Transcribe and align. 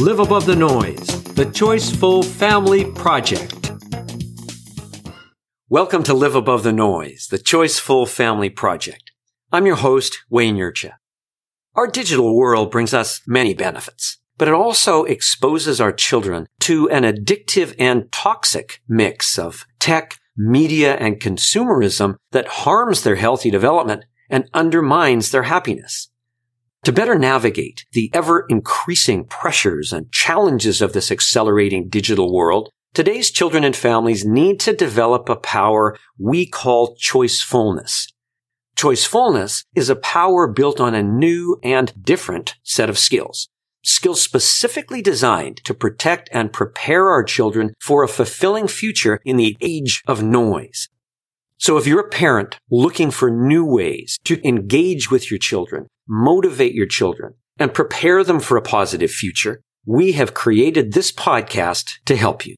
Live 0.00 0.18
Above 0.18 0.44
the 0.44 0.56
Noise, 0.56 1.06
the 1.34 1.46
Choiceful 1.46 2.24
Family 2.24 2.84
Project. 2.84 3.70
Welcome 5.68 6.02
to 6.02 6.12
Live 6.12 6.34
Above 6.34 6.64
the 6.64 6.72
Noise, 6.72 7.28
the 7.30 7.38
Choiceful 7.38 8.08
Family 8.08 8.50
Project. 8.50 9.12
I'm 9.52 9.66
your 9.66 9.76
host, 9.76 10.18
Wayne 10.28 10.56
Yurcha. 10.56 10.94
Our 11.76 11.86
digital 11.86 12.34
world 12.34 12.72
brings 12.72 12.92
us 12.92 13.22
many 13.24 13.54
benefits, 13.54 14.18
but 14.36 14.48
it 14.48 14.54
also 14.54 15.04
exposes 15.04 15.80
our 15.80 15.92
children 15.92 16.48
to 16.60 16.90
an 16.90 17.04
addictive 17.04 17.72
and 17.78 18.10
toxic 18.10 18.82
mix 18.88 19.38
of 19.38 19.64
tech, 19.78 20.18
media, 20.36 20.96
and 20.96 21.20
consumerism 21.20 22.16
that 22.32 22.48
harms 22.48 23.04
their 23.04 23.16
healthy 23.16 23.50
development 23.50 24.04
and 24.28 24.50
undermines 24.52 25.30
their 25.30 25.44
happiness. 25.44 26.10
To 26.84 26.92
better 26.92 27.18
navigate 27.18 27.86
the 27.92 28.10
ever 28.12 28.44
increasing 28.50 29.24
pressures 29.24 29.90
and 29.90 30.12
challenges 30.12 30.82
of 30.82 30.92
this 30.92 31.10
accelerating 31.10 31.88
digital 31.88 32.30
world, 32.30 32.68
today's 32.92 33.30
children 33.30 33.64
and 33.64 33.74
families 33.74 34.26
need 34.26 34.60
to 34.60 34.76
develop 34.76 35.30
a 35.30 35.36
power 35.36 35.96
we 36.18 36.46
call 36.46 36.94
choicefulness. 36.96 38.12
Choicefulness 38.76 39.64
is 39.74 39.88
a 39.88 39.96
power 39.96 40.46
built 40.46 40.78
on 40.78 40.94
a 40.94 41.02
new 41.02 41.58
and 41.62 42.04
different 42.04 42.56
set 42.62 42.90
of 42.90 42.98
skills. 42.98 43.48
Skills 43.82 44.20
specifically 44.20 45.00
designed 45.00 45.64
to 45.64 45.72
protect 45.72 46.28
and 46.32 46.52
prepare 46.52 47.08
our 47.08 47.24
children 47.24 47.72
for 47.80 48.02
a 48.02 48.08
fulfilling 48.08 48.68
future 48.68 49.20
in 49.24 49.38
the 49.38 49.56
age 49.62 50.02
of 50.06 50.22
noise. 50.22 50.90
So 51.64 51.78
if 51.78 51.86
you're 51.86 52.00
a 52.00 52.10
parent 52.10 52.58
looking 52.70 53.10
for 53.10 53.30
new 53.30 53.64
ways 53.64 54.18
to 54.24 54.38
engage 54.46 55.10
with 55.10 55.30
your 55.30 55.38
children, 55.38 55.86
motivate 56.06 56.74
your 56.74 56.84
children, 56.84 57.36
and 57.58 57.72
prepare 57.72 58.22
them 58.22 58.38
for 58.38 58.58
a 58.58 58.60
positive 58.60 59.10
future, 59.10 59.62
we 59.86 60.12
have 60.12 60.34
created 60.34 60.92
this 60.92 61.10
podcast 61.10 61.92
to 62.04 62.16
help 62.16 62.44
you. 62.44 62.54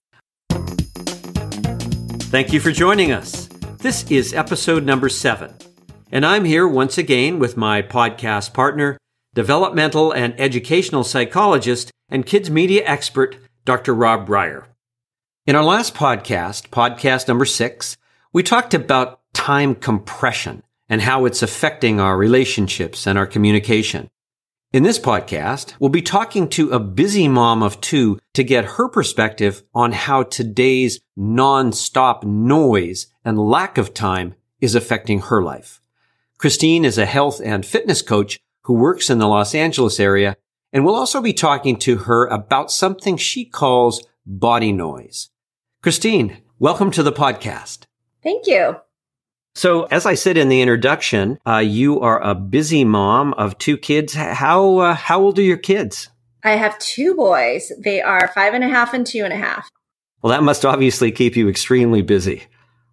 Thank 2.32 2.52
you 2.52 2.58
for 2.58 2.72
joining 2.72 3.12
us. 3.12 3.46
This 3.78 4.10
is 4.10 4.34
episode 4.34 4.84
number 4.84 5.08
seven, 5.08 5.54
and 6.10 6.26
I'm 6.26 6.44
here 6.44 6.66
once 6.66 6.98
again 6.98 7.38
with 7.38 7.56
my 7.56 7.82
podcast 7.82 8.54
partner, 8.54 8.98
developmental 9.34 10.10
and 10.10 10.34
educational 10.36 11.04
psychologist 11.04 11.92
and 12.08 12.26
kids 12.26 12.50
media 12.50 12.82
expert, 12.84 13.36
Dr. 13.64 13.94
Rob 13.94 14.26
Breyer. 14.26 14.64
In 15.46 15.54
our 15.54 15.62
last 15.62 15.94
podcast, 15.94 16.70
podcast 16.70 17.28
number 17.28 17.44
six, 17.44 17.96
we 18.36 18.42
talked 18.42 18.74
about 18.74 19.20
time 19.32 19.74
compression 19.74 20.62
and 20.90 21.00
how 21.00 21.24
it's 21.24 21.42
affecting 21.42 21.98
our 21.98 22.18
relationships 22.18 23.06
and 23.06 23.16
our 23.16 23.26
communication. 23.26 24.10
In 24.74 24.82
this 24.82 24.98
podcast, 24.98 25.72
we'll 25.80 25.88
be 25.88 26.02
talking 26.02 26.46
to 26.50 26.70
a 26.70 26.78
busy 26.78 27.28
mom 27.28 27.62
of 27.62 27.80
two 27.80 28.18
to 28.34 28.44
get 28.44 28.76
her 28.76 28.90
perspective 28.90 29.62
on 29.74 29.92
how 29.92 30.22
today's 30.22 31.00
non-stop 31.16 32.24
noise 32.24 33.06
and 33.24 33.38
lack 33.38 33.78
of 33.78 33.94
time 33.94 34.34
is 34.60 34.74
affecting 34.74 35.20
her 35.20 35.42
life. 35.42 35.80
Christine 36.36 36.84
is 36.84 36.98
a 36.98 37.06
health 37.06 37.40
and 37.42 37.64
fitness 37.64 38.02
coach 38.02 38.38
who 38.64 38.74
works 38.74 39.08
in 39.08 39.16
the 39.16 39.28
Los 39.28 39.54
Angeles 39.54 39.98
area, 39.98 40.36
and 40.74 40.84
we'll 40.84 40.94
also 40.94 41.22
be 41.22 41.32
talking 41.32 41.78
to 41.78 41.96
her 42.00 42.26
about 42.26 42.70
something 42.70 43.16
she 43.16 43.46
calls 43.46 44.06
body 44.26 44.72
noise. 44.72 45.30
Christine, 45.80 46.42
welcome 46.58 46.90
to 46.90 47.02
the 47.02 47.12
podcast. 47.12 47.86
Thank 48.26 48.48
you. 48.48 48.74
So, 49.54 49.84
as 49.84 50.04
I 50.04 50.14
said 50.14 50.36
in 50.36 50.48
the 50.48 50.60
introduction, 50.60 51.38
uh, 51.46 51.58
you 51.58 52.00
are 52.00 52.20
a 52.20 52.34
busy 52.34 52.84
mom 52.84 53.32
of 53.34 53.56
two 53.56 53.78
kids. 53.78 54.14
How 54.14 54.78
uh, 54.78 54.94
how 54.96 55.22
old 55.22 55.38
are 55.38 55.42
your 55.42 55.56
kids? 55.56 56.10
I 56.42 56.56
have 56.56 56.76
two 56.80 57.14
boys. 57.14 57.70
They 57.78 58.02
are 58.02 58.26
five 58.34 58.52
and 58.52 58.64
a 58.64 58.68
half 58.68 58.92
and 58.92 59.06
two 59.06 59.22
and 59.22 59.32
a 59.32 59.36
half. 59.36 59.68
Well, 60.22 60.32
that 60.32 60.42
must 60.42 60.64
obviously 60.64 61.12
keep 61.12 61.36
you 61.36 61.48
extremely 61.48 62.02
busy. 62.02 62.42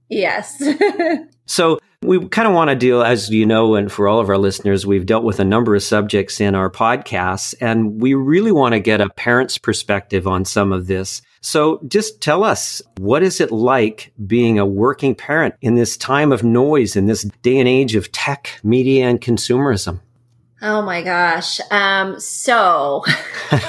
Yes. 0.07 0.61
so, 1.47 1.79
we 2.03 2.27
kind 2.27 2.47
of 2.47 2.53
want 2.53 2.69
to 2.69 2.75
deal, 2.75 3.01
as 3.01 3.29
you 3.29 3.45
know, 3.45 3.75
and 3.75 3.91
for 3.91 4.07
all 4.07 4.19
of 4.19 4.29
our 4.29 4.37
listeners, 4.37 4.85
we've 4.85 5.05
dealt 5.05 5.23
with 5.23 5.39
a 5.39 5.45
number 5.45 5.75
of 5.75 5.83
subjects 5.83 6.41
in 6.41 6.55
our 6.55 6.69
podcasts, 6.69 7.55
and 7.61 8.01
we 8.01 8.13
really 8.13 8.51
want 8.51 8.73
to 8.73 8.79
get 8.79 9.01
a 9.01 9.09
parent's 9.09 9.57
perspective 9.57 10.27
on 10.27 10.45
some 10.45 10.71
of 10.71 10.87
this. 10.87 11.21
So 11.41 11.81
just 11.87 12.21
tell 12.21 12.43
us, 12.43 12.81
what 12.97 13.23
is 13.23 13.41
it 13.41 13.51
like 13.51 14.13
being 14.25 14.59
a 14.59 14.65
working 14.65 15.15
parent 15.15 15.55
in 15.61 15.75
this 15.75 15.97
time 15.97 16.31
of 16.31 16.43
noise, 16.43 16.95
in 16.95 17.05
this 17.05 17.23
day 17.41 17.59
and 17.59 17.67
age 17.67 17.95
of 17.95 18.11
tech, 18.11 18.59
media, 18.63 19.05
and 19.05 19.19
consumerism? 19.19 19.99
Oh 20.61 20.81
my 20.81 21.01
gosh. 21.01 21.59
Um, 21.71 22.19
so 22.19 23.03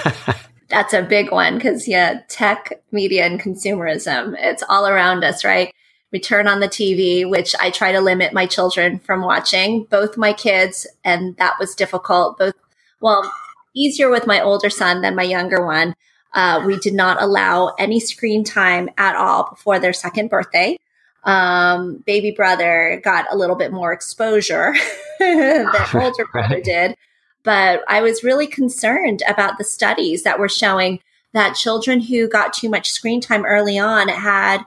that's 0.69 0.93
a 0.93 1.03
big 1.03 1.33
one 1.33 1.57
because, 1.57 1.89
yeah, 1.89 2.21
tech, 2.29 2.81
media, 2.93 3.27
and 3.27 3.41
consumerism, 3.41 4.37
it's 4.39 4.63
all 4.69 4.87
around 4.87 5.25
us, 5.25 5.45
right? 5.45 5.75
We 6.15 6.21
turn 6.21 6.47
on 6.47 6.61
the 6.61 6.69
TV, 6.69 7.29
which 7.29 7.57
I 7.61 7.71
try 7.71 7.91
to 7.91 8.01
limit 8.01 8.33
my 8.33 8.47
children 8.47 9.01
from 9.01 9.23
watching, 9.23 9.83
both 9.83 10.17
my 10.17 10.33
kids, 10.33 10.87
and 11.05 11.37
that 11.39 11.59
was 11.59 11.75
difficult. 11.75 12.39
Both, 12.39 12.55
well, 13.01 13.29
easier 13.75 14.09
with 14.09 14.25
my 14.25 14.41
older 14.41 14.71
son 14.71 15.01
than 15.01 15.17
my 15.17 15.25
younger 15.25 15.67
one. 15.67 15.97
Uh, 16.33 16.63
we 16.65 16.79
did 16.79 16.95
not 16.95 17.21
allow 17.21 17.75
any 17.81 17.99
screen 17.99 18.45
time 18.45 18.91
at 18.97 19.17
all 19.17 19.51
before 19.51 19.81
their 19.81 19.93
second 19.93 20.31
birthday. 20.31 20.79
Um, 21.25 21.97
baby 22.07 22.31
brother 22.31 23.01
got 23.03 23.27
a 23.33 23.37
little 23.37 23.57
bit 23.57 23.73
more 23.73 23.93
exposure 23.93 24.73
than 25.19 25.67
older 25.95 26.27
brother 26.31 26.61
did. 26.61 26.95
But 27.43 27.83
I 27.89 28.03
was 28.03 28.23
really 28.23 28.47
concerned 28.47 29.25
about 29.27 29.59
the 29.59 29.65
studies 29.65 30.23
that 30.23 30.39
were 30.39 30.49
showing 30.49 31.01
that 31.33 31.57
children 31.57 32.03
who 32.03 32.29
got 32.29 32.53
too 32.53 32.69
much 32.69 32.93
screen 32.93 33.21
time 33.21 33.45
early 33.45 33.81
on 33.81 34.07
had 34.07 34.65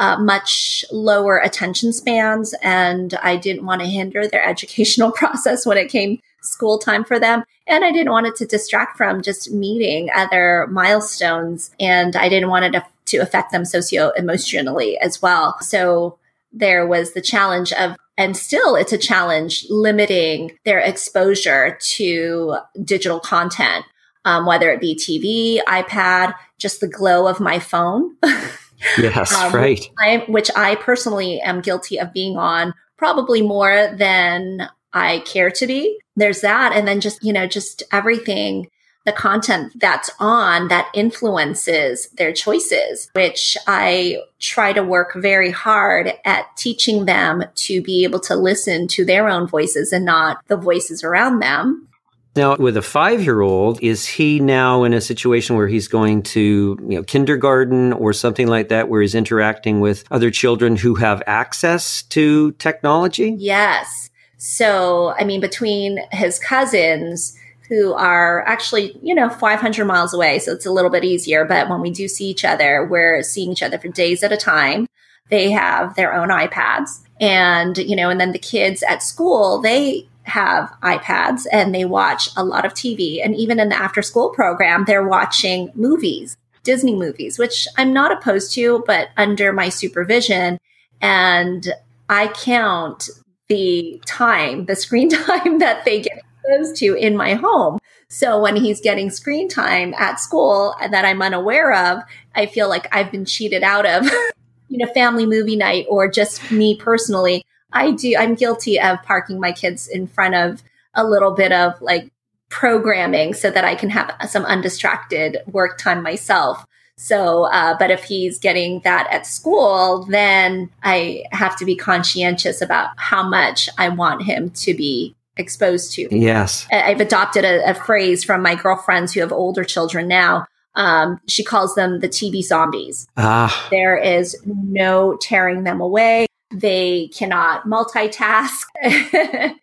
uh, 0.00 0.18
much 0.18 0.84
lower 0.90 1.38
attention 1.38 1.92
spans. 1.92 2.54
And 2.62 3.14
I 3.22 3.36
didn't 3.36 3.66
want 3.66 3.82
to 3.82 3.86
hinder 3.86 4.26
their 4.26 4.44
educational 4.48 5.12
process 5.12 5.64
when 5.64 5.78
it 5.78 5.90
came 5.90 6.20
school 6.42 6.78
time 6.78 7.04
for 7.04 7.20
them. 7.20 7.44
And 7.66 7.84
I 7.84 7.92
didn't 7.92 8.10
want 8.10 8.26
it 8.26 8.34
to 8.36 8.46
distract 8.46 8.96
from 8.96 9.22
just 9.22 9.52
meeting 9.52 10.08
other 10.14 10.66
milestones. 10.70 11.70
And 11.78 12.16
I 12.16 12.28
didn't 12.30 12.48
want 12.48 12.64
it 12.64 12.72
to, 12.72 12.84
to 13.06 13.18
affect 13.18 13.52
them 13.52 13.64
socio 13.64 14.10
emotionally 14.16 14.98
as 14.98 15.20
well. 15.20 15.60
So 15.60 16.18
there 16.52 16.86
was 16.86 17.12
the 17.12 17.20
challenge 17.20 17.72
of 17.74 17.94
and 18.18 18.36
still 18.36 18.74
it's 18.74 18.92
a 18.92 18.98
challenge 18.98 19.64
limiting 19.70 20.50
their 20.64 20.80
exposure 20.80 21.78
to 21.80 22.56
digital 22.82 23.20
content 23.20 23.84
um, 24.24 24.46
whether 24.46 24.68
it 24.72 24.80
be 24.80 24.96
tv 24.96 25.62
ipad 25.64 26.34
just 26.58 26.80
the 26.80 26.88
glow 26.88 27.28
of 27.28 27.38
my 27.38 27.60
phone 27.60 28.16
yes 28.98 29.34
um, 29.34 29.52
right 29.52 29.90
I, 29.98 30.24
which 30.28 30.50
i 30.56 30.74
personally 30.76 31.40
am 31.40 31.60
guilty 31.60 31.98
of 31.98 32.12
being 32.12 32.36
on 32.36 32.74
probably 32.96 33.40
more 33.40 33.94
than 33.96 34.68
I 34.92 35.20
care 35.20 35.50
to 35.50 35.66
be. 35.66 35.98
There's 36.16 36.40
that. 36.42 36.72
And 36.74 36.86
then 36.86 37.00
just, 37.00 37.22
you 37.24 37.32
know, 37.32 37.46
just 37.46 37.82
everything, 37.92 38.68
the 39.06 39.12
content 39.12 39.72
that's 39.80 40.10
on 40.18 40.68
that 40.68 40.90
influences 40.92 42.08
their 42.10 42.32
choices, 42.32 43.08
which 43.14 43.56
I 43.66 44.18
try 44.38 44.72
to 44.72 44.82
work 44.82 45.14
very 45.14 45.50
hard 45.50 46.12
at 46.24 46.54
teaching 46.56 47.06
them 47.06 47.44
to 47.54 47.82
be 47.82 48.04
able 48.04 48.20
to 48.20 48.36
listen 48.36 48.88
to 48.88 49.04
their 49.04 49.28
own 49.28 49.46
voices 49.46 49.92
and 49.92 50.04
not 50.04 50.38
the 50.48 50.56
voices 50.56 51.02
around 51.02 51.38
them. 51.38 51.88
Now, 52.36 52.56
with 52.56 52.76
a 52.76 52.82
five 52.82 53.22
year 53.24 53.40
old, 53.40 53.82
is 53.82 54.06
he 54.06 54.38
now 54.38 54.84
in 54.84 54.94
a 54.94 55.00
situation 55.00 55.56
where 55.56 55.66
he's 55.66 55.88
going 55.88 56.22
to, 56.22 56.78
you 56.80 56.96
know, 56.96 57.02
kindergarten 57.02 57.92
or 57.92 58.12
something 58.12 58.46
like 58.46 58.68
that, 58.68 58.88
where 58.88 59.02
he's 59.02 59.16
interacting 59.16 59.80
with 59.80 60.04
other 60.10 60.30
children 60.30 60.76
who 60.76 60.94
have 60.94 61.22
access 61.26 62.02
to 62.02 62.52
technology? 62.52 63.34
Yes. 63.36 64.10
So, 64.38 65.12
I 65.18 65.24
mean, 65.24 65.40
between 65.40 65.98
his 66.12 66.38
cousins, 66.38 67.36
who 67.70 67.92
are 67.92 68.44
actually, 68.46 68.98
you 69.00 69.14
know, 69.14 69.28
500 69.28 69.84
miles 69.84 70.12
away. 70.12 70.40
So 70.40 70.52
it's 70.52 70.66
a 70.66 70.72
little 70.72 70.90
bit 70.90 71.04
easier. 71.04 71.44
But 71.44 71.68
when 71.68 71.80
we 71.80 71.90
do 71.90 72.08
see 72.08 72.26
each 72.26 72.44
other, 72.44 72.84
we're 72.84 73.22
seeing 73.22 73.52
each 73.52 73.62
other 73.62 73.78
for 73.78 73.86
days 73.88 74.24
at 74.24 74.32
a 74.32 74.36
time. 74.36 74.88
They 75.28 75.52
have 75.52 75.94
their 75.94 76.12
own 76.12 76.30
iPads. 76.30 76.98
And, 77.20 77.78
you 77.78 77.94
know, 77.94 78.10
and 78.10 78.20
then 78.20 78.32
the 78.32 78.40
kids 78.40 78.82
at 78.82 79.04
school, 79.04 79.60
they 79.60 80.08
have 80.24 80.72
iPads 80.82 81.46
and 81.50 81.74
they 81.74 81.84
watch 81.84 82.28
a 82.36 82.44
lot 82.44 82.64
of 82.64 82.74
TV. 82.74 83.24
And 83.24 83.34
even 83.34 83.58
in 83.58 83.68
the 83.68 83.76
after 83.76 84.02
school 84.02 84.30
program, 84.30 84.84
they're 84.86 85.06
watching 85.06 85.70
movies, 85.74 86.36
Disney 86.62 86.94
movies, 86.94 87.38
which 87.38 87.66
I'm 87.76 87.92
not 87.92 88.12
opposed 88.12 88.52
to, 88.54 88.84
but 88.86 89.08
under 89.16 89.52
my 89.52 89.68
supervision. 89.68 90.58
And 91.00 91.66
I 92.08 92.28
count 92.28 93.08
the 93.48 94.00
time, 94.06 94.66
the 94.66 94.76
screen 94.76 95.08
time 95.10 95.58
that 95.58 95.84
they 95.84 96.00
get 96.00 96.22
exposed 96.44 96.76
to 96.76 96.94
in 96.94 97.16
my 97.16 97.34
home. 97.34 97.78
So 98.08 98.40
when 98.40 98.56
he's 98.56 98.80
getting 98.80 99.10
screen 99.10 99.48
time 99.48 99.94
at 99.96 100.18
school 100.18 100.74
that 100.80 101.04
I'm 101.04 101.22
unaware 101.22 101.72
of, 101.72 102.02
I 102.34 102.46
feel 102.46 102.68
like 102.68 102.88
I've 102.94 103.12
been 103.12 103.24
cheated 103.24 103.62
out 103.62 103.86
of, 103.86 104.04
you 104.68 104.78
know, 104.78 104.92
family 104.92 105.26
movie 105.26 105.56
night 105.56 105.86
or 105.88 106.10
just 106.10 106.50
me 106.50 106.76
personally. 106.76 107.44
I 107.72 107.92
do, 107.92 108.14
I'm 108.18 108.34
guilty 108.34 108.80
of 108.80 109.02
parking 109.02 109.40
my 109.40 109.52
kids 109.52 109.88
in 109.88 110.06
front 110.06 110.34
of 110.34 110.62
a 110.94 111.04
little 111.04 111.32
bit 111.32 111.52
of 111.52 111.80
like 111.80 112.10
programming 112.48 113.32
so 113.32 113.50
that 113.50 113.64
I 113.64 113.74
can 113.74 113.90
have 113.90 114.14
some 114.28 114.44
undistracted 114.44 115.38
work 115.46 115.78
time 115.78 116.02
myself. 116.02 116.64
So, 116.96 117.44
uh, 117.44 117.76
but 117.78 117.90
if 117.90 118.04
he's 118.04 118.38
getting 118.38 118.80
that 118.80 119.08
at 119.10 119.26
school, 119.26 120.04
then 120.10 120.68
I 120.82 121.24
have 121.32 121.56
to 121.56 121.64
be 121.64 121.74
conscientious 121.74 122.60
about 122.60 122.90
how 122.96 123.26
much 123.26 123.70
I 123.78 123.88
want 123.88 124.22
him 124.22 124.50
to 124.50 124.74
be 124.74 125.16
exposed 125.38 125.94
to. 125.94 126.14
Yes. 126.14 126.66
I've 126.70 127.00
adopted 127.00 127.44
a, 127.44 127.70
a 127.70 127.74
phrase 127.74 128.22
from 128.22 128.42
my 128.42 128.54
girlfriends 128.54 129.14
who 129.14 129.20
have 129.20 129.32
older 129.32 129.64
children 129.64 130.08
now. 130.08 130.44
Um, 130.74 131.20
she 131.26 131.42
calls 131.42 131.74
them 131.74 132.00
the 132.00 132.08
TV 132.08 132.42
zombies. 132.42 133.08
Ah. 133.16 133.68
There 133.70 133.96
is 133.96 134.36
no 134.44 135.16
tearing 135.16 135.64
them 135.64 135.80
away. 135.80 136.26
They 136.52 137.08
cannot 137.08 137.64
multitask. 137.64 138.64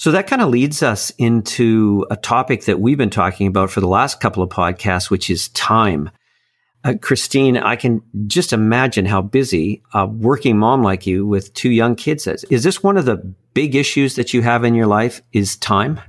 So 0.00 0.12
that 0.12 0.26
kind 0.26 0.40
of 0.40 0.48
leads 0.48 0.82
us 0.82 1.10
into 1.18 2.06
a 2.10 2.16
topic 2.16 2.64
that 2.64 2.80
we've 2.80 2.96
been 2.96 3.10
talking 3.10 3.46
about 3.46 3.70
for 3.70 3.80
the 3.80 3.86
last 3.86 4.18
couple 4.18 4.42
of 4.42 4.48
podcasts, 4.48 5.10
which 5.10 5.28
is 5.28 5.48
time. 5.48 6.08
Uh, 6.82 6.94
Christine, 6.98 7.58
I 7.58 7.76
can 7.76 8.00
just 8.26 8.54
imagine 8.54 9.04
how 9.04 9.20
busy 9.20 9.82
a 9.92 10.06
working 10.06 10.56
mom 10.56 10.82
like 10.82 11.06
you 11.06 11.26
with 11.26 11.52
two 11.52 11.68
young 11.68 11.96
kids 11.96 12.26
is. 12.26 12.44
Is 12.44 12.62
this 12.62 12.82
one 12.82 12.96
of 12.96 13.04
the 13.04 13.16
big 13.52 13.74
issues 13.74 14.14
that 14.14 14.32
you 14.32 14.40
have 14.40 14.64
in 14.64 14.74
your 14.74 14.86
life 14.86 15.20
is 15.34 15.54
time? 15.56 16.00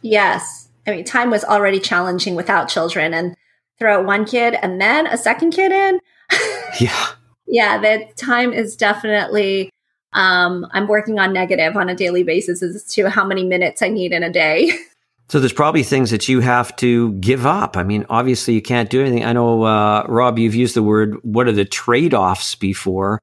Yes. 0.00 0.68
I 0.86 0.92
mean, 0.92 1.04
time 1.04 1.28
was 1.28 1.44
already 1.44 1.78
challenging 1.78 2.36
without 2.36 2.70
children 2.70 3.12
and 3.12 3.36
throw 3.78 4.02
one 4.02 4.24
kid 4.24 4.54
and 4.62 4.80
then 4.80 5.06
a 5.06 5.18
second 5.18 5.50
kid 5.50 5.72
in. 5.72 6.00
yeah. 6.80 7.08
Yeah, 7.46 7.78
the 7.78 8.06
time 8.16 8.52
is 8.52 8.76
definitely 8.76 9.70
um, 10.12 10.66
I'm 10.72 10.88
working 10.88 11.18
on 11.18 11.32
negative 11.32 11.76
on 11.76 11.88
a 11.88 11.94
daily 11.94 12.22
basis 12.22 12.62
as 12.62 12.84
to 12.94 13.10
how 13.10 13.24
many 13.24 13.44
minutes 13.44 13.82
I 13.82 13.88
need 13.88 14.12
in 14.12 14.22
a 14.22 14.32
day. 14.32 14.72
So 15.28 15.40
there's 15.40 15.52
probably 15.52 15.82
things 15.82 16.10
that 16.12 16.28
you 16.28 16.38
have 16.38 16.76
to 16.76 17.12
give 17.14 17.46
up. 17.46 17.76
I 17.76 17.82
mean, 17.82 18.06
obviously 18.08 18.54
you 18.54 18.62
can't 18.62 18.88
do 18.88 19.00
anything. 19.00 19.24
I 19.24 19.32
know, 19.32 19.64
uh, 19.64 20.04
Rob, 20.08 20.38
you've 20.38 20.54
used 20.54 20.76
the 20.76 20.84
word, 20.84 21.16
what 21.22 21.48
are 21.48 21.52
the 21.52 21.64
trade-offs 21.64 22.54
before? 22.54 23.18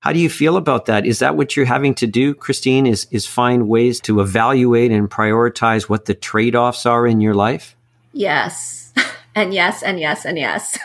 How 0.00 0.12
do 0.12 0.20
you 0.20 0.30
feel 0.30 0.56
about 0.56 0.86
that? 0.86 1.04
Is 1.04 1.18
that 1.18 1.36
what 1.36 1.56
you're 1.56 1.66
having 1.66 1.94
to 1.96 2.06
do, 2.06 2.32
Christine, 2.32 2.86
is, 2.86 3.08
is 3.10 3.26
find 3.26 3.66
ways 3.66 4.00
to 4.02 4.20
evaluate 4.20 4.92
and 4.92 5.10
prioritize 5.10 5.88
what 5.88 6.04
the 6.04 6.14
trade-offs 6.14 6.86
are 6.86 7.04
in 7.08 7.20
your 7.20 7.34
life? 7.34 7.74
Yes. 8.12 8.92
And 9.38 9.54
yes, 9.54 9.84
and 9.84 10.00
yes, 10.00 10.26
and 10.26 10.36
yes. 10.36 10.76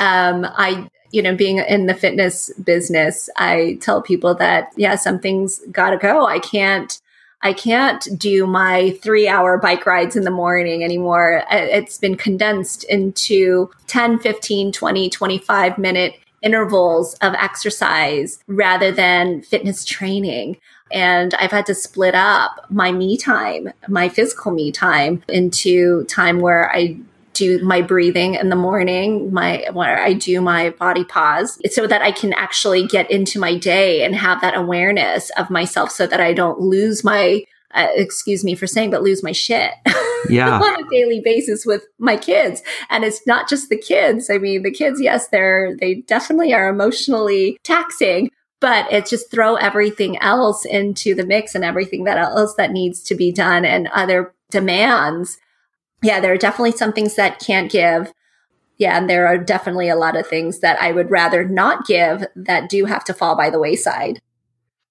um, 0.00 0.44
I 0.44 0.88
you 1.12 1.22
know, 1.22 1.36
being 1.36 1.58
in 1.58 1.86
the 1.86 1.94
fitness 1.94 2.52
business, 2.54 3.30
I 3.36 3.78
tell 3.80 4.02
people 4.02 4.34
that, 4.34 4.72
yeah, 4.74 4.96
some 4.96 5.20
things 5.20 5.60
gotta 5.70 5.96
go. 5.96 6.26
I 6.26 6.40
can't, 6.40 7.00
I 7.42 7.52
can't 7.52 8.04
do 8.18 8.48
my 8.48 8.98
three 9.00 9.28
hour 9.28 9.56
bike 9.56 9.86
rides 9.86 10.16
in 10.16 10.24
the 10.24 10.32
morning 10.32 10.82
anymore. 10.82 11.44
It's 11.52 11.98
been 11.98 12.16
condensed 12.16 12.82
into 12.82 13.70
10, 13.86 14.18
15, 14.18 14.72
20, 14.72 15.08
25 15.08 15.78
minute 15.78 16.14
intervals 16.42 17.14
of 17.14 17.32
exercise 17.34 18.40
rather 18.48 18.90
than 18.90 19.42
fitness 19.42 19.84
training. 19.84 20.56
And 20.92 21.34
I've 21.34 21.50
had 21.50 21.66
to 21.66 21.74
split 21.74 22.14
up 22.14 22.66
my 22.70 22.92
me 22.92 23.16
time, 23.16 23.72
my 23.88 24.08
physical 24.08 24.52
me 24.52 24.70
time 24.70 25.22
into 25.28 26.04
time 26.04 26.40
where 26.40 26.70
I 26.74 26.98
do 27.32 27.62
my 27.64 27.82
breathing 27.82 28.34
in 28.34 28.48
the 28.48 28.56
morning, 28.56 29.32
my 29.32 29.66
where 29.72 30.00
I 30.00 30.12
do 30.12 30.40
my 30.40 30.70
body 30.70 31.04
pause 31.04 31.58
so 31.72 31.86
that 31.86 32.00
I 32.00 32.12
can 32.12 32.32
actually 32.32 32.86
get 32.86 33.10
into 33.10 33.40
my 33.40 33.58
day 33.58 34.04
and 34.04 34.14
have 34.14 34.40
that 34.40 34.56
awareness 34.56 35.30
of 35.30 35.50
myself 35.50 35.90
so 35.90 36.06
that 36.06 36.20
I 36.20 36.32
don't 36.32 36.60
lose 36.60 37.02
my 37.02 37.44
uh, 37.74 37.88
excuse 37.94 38.44
me 38.44 38.54
for 38.54 38.66
saying, 38.66 38.90
but 38.90 39.02
lose 39.02 39.22
my 39.22 39.32
shit. 39.32 39.72
Yeah. 40.30 40.58
on 40.58 40.82
a 40.82 40.88
daily 40.88 41.20
basis 41.22 41.66
with 41.66 41.84
my 41.98 42.16
kids. 42.16 42.62
And 42.88 43.04
it's 43.04 43.26
not 43.26 43.46
just 43.46 43.68
the 43.68 43.76
kids. 43.76 44.30
I 44.30 44.38
mean, 44.38 44.62
the 44.62 44.70
kids, 44.70 44.98
yes, 44.98 45.28
they're, 45.28 45.76
they 45.78 45.96
definitely 45.96 46.54
are 46.54 46.70
emotionally 46.70 47.58
taxing, 47.62 48.30
but 48.64 48.90
it's 48.90 49.10
just 49.10 49.30
throw 49.30 49.56
everything 49.56 50.16
else 50.22 50.64
into 50.64 51.14
the 51.14 51.26
mix 51.26 51.54
and 51.54 51.64
everything 51.64 52.04
that 52.04 52.16
else 52.16 52.54
that 52.54 52.72
needs 52.72 53.02
to 53.02 53.14
be 53.14 53.30
done 53.30 53.62
and 53.62 53.88
other 53.88 54.32
demands 54.50 55.36
yeah, 56.04 56.20
there 56.20 56.32
are 56.32 56.38
definitely 56.38 56.72
some 56.72 56.92
things 56.92 57.16
that 57.16 57.40
can't 57.40 57.72
give. 57.72 58.12
Yeah, 58.76 58.98
and 58.98 59.08
there 59.08 59.26
are 59.26 59.38
definitely 59.38 59.88
a 59.88 59.96
lot 59.96 60.16
of 60.16 60.26
things 60.26 60.60
that 60.60 60.80
I 60.80 60.92
would 60.92 61.10
rather 61.10 61.48
not 61.48 61.86
give 61.86 62.26
that 62.36 62.68
do 62.68 62.84
have 62.84 63.04
to 63.04 63.14
fall 63.14 63.36
by 63.36 63.48
the 63.48 63.58
wayside. 63.58 64.20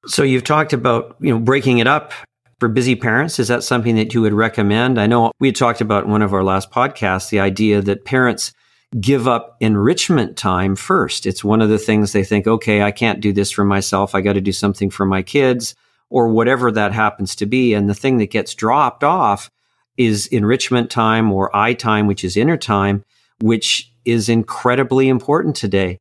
So 0.07 0.23
you've 0.23 0.43
talked 0.43 0.73
about, 0.73 1.15
you 1.19 1.31
know, 1.31 1.39
breaking 1.39 1.77
it 1.77 1.87
up 1.87 2.13
for 2.59 2.67
busy 2.67 2.95
parents. 2.95 3.39
Is 3.39 3.49
that 3.49 3.63
something 3.63 3.95
that 3.95 4.13
you 4.13 4.21
would 4.21 4.33
recommend? 4.33 4.99
I 4.99 5.05
know 5.05 5.31
we 5.39 5.51
talked 5.51 5.81
about 5.81 6.05
in 6.05 6.11
one 6.11 6.21
of 6.21 6.33
our 6.33 6.43
last 6.43 6.71
podcasts 6.71 7.29
the 7.29 7.39
idea 7.39 7.81
that 7.81 8.05
parents 8.05 8.53
give 8.99 9.27
up 9.27 9.57
enrichment 9.59 10.37
time 10.37 10.75
first. 10.75 11.25
It's 11.25 11.43
one 11.43 11.61
of 11.61 11.69
the 11.69 11.77
things 11.77 12.11
they 12.11 12.23
think, 12.23 12.47
okay, 12.47 12.83
I 12.83 12.91
can't 12.91 13.21
do 13.21 13.33
this 13.33 13.51
for 13.51 13.65
myself. 13.65 14.13
I 14.13 14.21
got 14.21 14.33
to 14.33 14.41
do 14.41 14.51
something 14.51 14.89
for 14.89 15.05
my 15.05 15.23
kids 15.23 15.75
or 16.09 16.27
whatever 16.27 16.71
that 16.71 16.91
happens 16.91 17.35
to 17.37 17.45
be. 17.45 17.73
And 17.73 17.89
the 17.89 17.95
thing 17.95 18.17
that 18.19 18.29
gets 18.29 18.53
dropped 18.53 19.03
off 19.03 19.49
is 19.97 20.27
enrichment 20.27 20.91
time 20.91 21.31
or 21.31 21.55
I 21.55 21.73
time, 21.73 22.07
which 22.07 22.23
is 22.23 22.37
inner 22.37 22.57
time, 22.57 23.03
which 23.41 23.91
is 24.05 24.29
incredibly 24.29 25.07
important 25.07 25.55
today. 25.55 25.97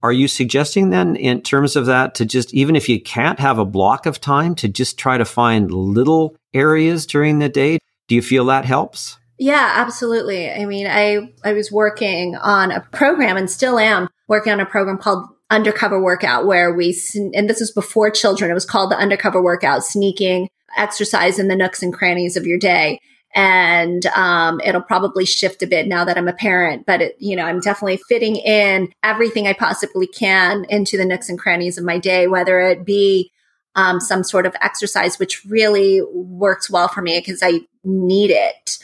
Are 0.00 0.12
you 0.12 0.28
suggesting 0.28 0.90
then, 0.90 1.16
in 1.16 1.42
terms 1.42 1.74
of 1.74 1.86
that, 1.86 2.14
to 2.16 2.24
just, 2.24 2.54
even 2.54 2.76
if 2.76 2.88
you 2.88 3.00
can't 3.00 3.40
have 3.40 3.58
a 3.58 3.64
block 3.64 4.06
of 4.06 4.20
time, 4.20 4.54
to 4.56 4.68
just 4.68 4.96
try 4.96 5.18
to 5.18 5.24
find 5.24 5.72
little 5.72 6.36
areas 6.54 7.04
during 7.04 7.40
the 7.40 7.48
day? 7.48 7.78
Do 8.06 8.14
you 8.14 8.22
feel 8.22 8.44
that 8.44 8.64
helps? 8.64 9.17
Yeah, 9.38 9.72
absolutely. 9.76 10.50
I 10.50 10.64
mean, 10.64 10.86
I, 10.86 11.32
I 11.44 11.52
was 11.52 11.70
working 11.70 12.36
on 12.36 12.72
a 12.72 12.80
program 12.80 13.36
and 13.36 13.48
still 13.48 13.78
am 13.78 14.08
working 14.26 14.52
on 14.52 14.60
a 14.60 14.66
program 14.66 14.98
called 14.98 15.28
Undercover 15.50 16.02
Workout, 16.02 16.46
where 16.46 16.74
we, 16.74 16.96
and 17.14 17.48
this 17.48 17.60
was 17.60 17.70
before 17.70 18.10
children, 18.10 18.50
it 18.50 18.54
was 18.54 18.66
called 18.66 18.90
the 18.90 18.98
Undercover 18.98 19.40
Workout, 19.40 19.84
sneaking 19.84 20.48
exercise 20.76 21.38
in 21.38 21.48
the 21.48 21.56
nooks 21.56 21.82
and 21.82 21.94
crannies 21.94 22.36
of 22.36 22.46
your 22.46 22.58
day 22.58 23.00
and 23.34 24.06
um, 24.06 24.60
it'll 24.64 24.82
probably 24.82 25.24
shift 25.24 25.62
a 25.62 25.66
bit 25.66 25.86
now 25.86 26.04
that 26.04 26.16
I'm 26.16 26.28
a 26.28 26.32
parent. 26.32 26.86
But 26.86 27.02
it, 27.02 27.16
you 27.18 27.36
know, 27.36 27.44
I'm 27.44 27.60
definitely 27.60 28.00
fitting 28.08 28.36
in 28.36 28.92
everything 29.02 29.46
I 29.46 29.52
possibly 29.52 30.06
can 30.06 30.64
into 30.68 30.96
the 30.96 31.04
nooks 31.04 31.28
and 31.28 31.38
crannies 31.38 31.78
of 31.78 31.84
my 31.84 31.98
day, 31.98 32.26
whether 32.26 32.60
it 32.60 32.84
be 32.84 33.30
um, 33.74 34.00
some 34.00 34.24
sort 34.24 34.46
of 34.46 34.56
exercise, 34.60 35.18
which 35.18 35.44
really 35.44 36.00
works 36.12 36.70
well 36.70 36.88
for 36.88 37.02
me 37.02 37.20
because 37.20 37.42
I 37.42 37.60
need 37.84 38.30
it. 38.30 38.78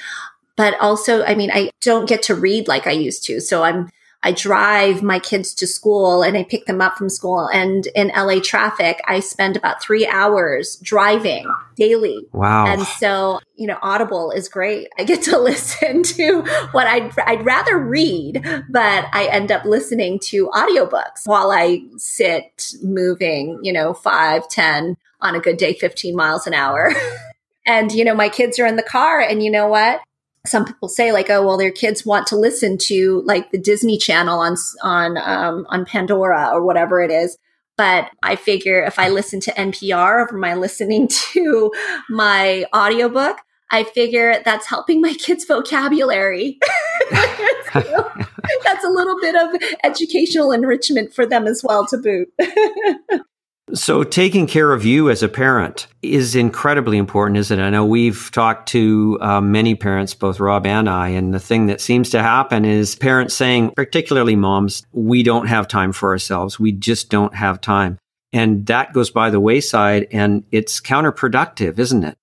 But 0.56 0.78
also, 0.80 1.24
I 1.24 1.34
mean, 1.34 1.50
I 1.52 1.70
don't 1.80 2.08
get 2.08 2.22
to 2.24 2.34
read 2.34 2.68
like 2.68 2.86
I 2.86 2.92
used 2.92 3.24
to, 3.26 3.40
so 3.40 3.62
I'm 3.64 3.90
I 4.24 4.32
drive 4.32 5.02
my 5.02 5.18
kids 5.18 5.52
to 5.56 5.66
school 5.66 6.22
and 6.22 6.34
I 6.34 6.44
pick 6.44 6.64
them 6.64 6.80
up 6.80 6.96
from 6.96 7.10
school. 7.10 7.46
And 7.52 7.86
in 7.88 8.10
LA 8.16 8.40
traffic, 8.42 9.02
I 9.06 9.20
spend 9.20 9.54
about 9.54 9.82
three 9.82 10.06
hours 10.06 10.76
driving 10.76 11.46
daily. 11.76 12.26
Wow. 12.32 12.66
And 12.66 12.82
so, 12.82 13.40
you 13.56 13.66
know, 13.66 13.76
Audible 13.82 14.30
is 14.30 14.48
great. 14.48 14.88
I 14.98 15.04
get 15.04 15.22
to 15.24 15.38
listen 15.38 16.02
to 16.02 16.40
what 16.72 16.86
I'd, 16.86 17.12
I'd 17.18 17.44
rather 17.44 17.76
read, 17.76 18.42
but 18.70 19.06
I 19.12 19.28
end 19.30 19.52
up 19.52 19.66
listening 19.66 20.18
to 20.20 20.48
audiobooks 20.48 21.26
while 21.26 21.50
I 21.52 21.82
sit 21.98 22.72
moving, 22.82 23.60
you 23.62 23.74
know, 23.74 23.92
five, 23.92 24.48
ten 24.48 24.96
on 25.20 25.34
a 25.34 25.40
good 25.40 25.58
day, 25.58 25.74
15 25.74 26.16
miles 26.16 26.46
an 26.46 26.54
hour. 26.54 26.94
and, 27.66 27.92
you 27.92 28.06
know, 28.06 28.14
my 28.14 28.30
kids 28.30 28.58
are 28.58 28.66
in 28.66 28.76
the 28.76 28.82
car 28.82 29.20
and 29.20 29.42
you 29.42 29.50
know 29.50 29.66
what? 29.66 30.00
Some 30.46 30.64
people 30.64 30.88
say 30.88 31.12
like, 31.12 31.30
oh, 31.30 31.44
well, 31.44 31.56
their 31.56 31.70
kids 31.70 32.04
want 32.04 32.26
to 32.28 32.36
listen 32.36 32.76
to 32.78 33.22
like 33.24 33.50
the 33.50 33.58
Disney 33.58 33.96
Channel 33.96 34.38
on 34.38 34.56
on 34.82 35.16
um, 35.18 35.66
on 35.70 35.84
Pandora 35.84 36.50
or 36.52 36.64
whatever 36.64 37.00
it 37.00 37.10
is. 37.10 37.38
But 37.76 38.10
I 38.22 38.36
figure 38.36 38.82
if 38.82 38.98
I 38.98 39.08
listen 39.08 39.40
to 39.40 39.52
NPR 39.52 40.30
or 40.30 40.36
my 40.36 40.54
listening 40.54 41.08
to 41.32 41.72
my 42.08 42.66
audiobook, 42.74 43.38
I 43.70 43.84
figure 43.84 44.40
that's 44.44 44.66
helping 44.66 45.00
my 45.00 45.14
kids' 45.14 45.44
vocabulary. 45.44 46.58
that's 47.10 48.84
a 48.84 48.88
little 48.88 49.18
bit 49.20 49.34
of 49.34 49.60
educational 49.82 50.52
enrichment 50.52 51.14
for 51.14 51.26
them 51.26 51.46
as 51.46 51.62
well 51.64 51.86
to 51.86 51.96
boot. 51.96 52.28
So, 53.74 54.04
taking 54.04 54.46
care 54.46 54.72
of 54.72 54.84
you 54.84 55.10
as 55.10 55.24
a 55.24 55.28
parent 55.28 55.88
is 56.00 56.36
incredibly 56.36 56.96
important, 56.96 57.38
isn't 57.38 57.58
it? 57.58 57.62
I 57.62 57.70
know 57.70 57.84
we've 57.84 58.30
talked 58.30 58.68
to 58.68 59.18
uh, 59.20 59.40
many 59.40 59.74
parents, 59.74 60.14
both 60.14 60.38
Rob 60.38 60.64
and 60.64 60.88
I, 60.88 61.08
and 61.08 61.34
the 61.34 61.40
thing 61.40 61.66
that 61.66 61.80
seems 61.80 62.10
to 62.10 62.22
happen 62.22 62.64
is 62.64 62.94
parents 62.94 63.34
saying, 63.34 63.72
particularly 63.74 64.36
moms, 64.36 64.86
we 64.92 65.24
don't 65.24 65.48
have 65.48 65.66
time 65.66 65.92
for 65.92 66.10
ourselves. 66.10 66.60
We 66.60 66.70
just 66.70 67.10
don't 67.10 67.34
have 67.34 67.60
time. 67.60 67.98
And 68.32 68.64
that 68.66 68.92
goes 68.92 69.10
by 69.10 69.30
the 69.30 69.40
wayside 69.40 70.06
and 70.12 70.44
it's 70.52 70.80
counterproductive, 70.80 71.78
isn't 71.78 72.04
it? 72.04 72.16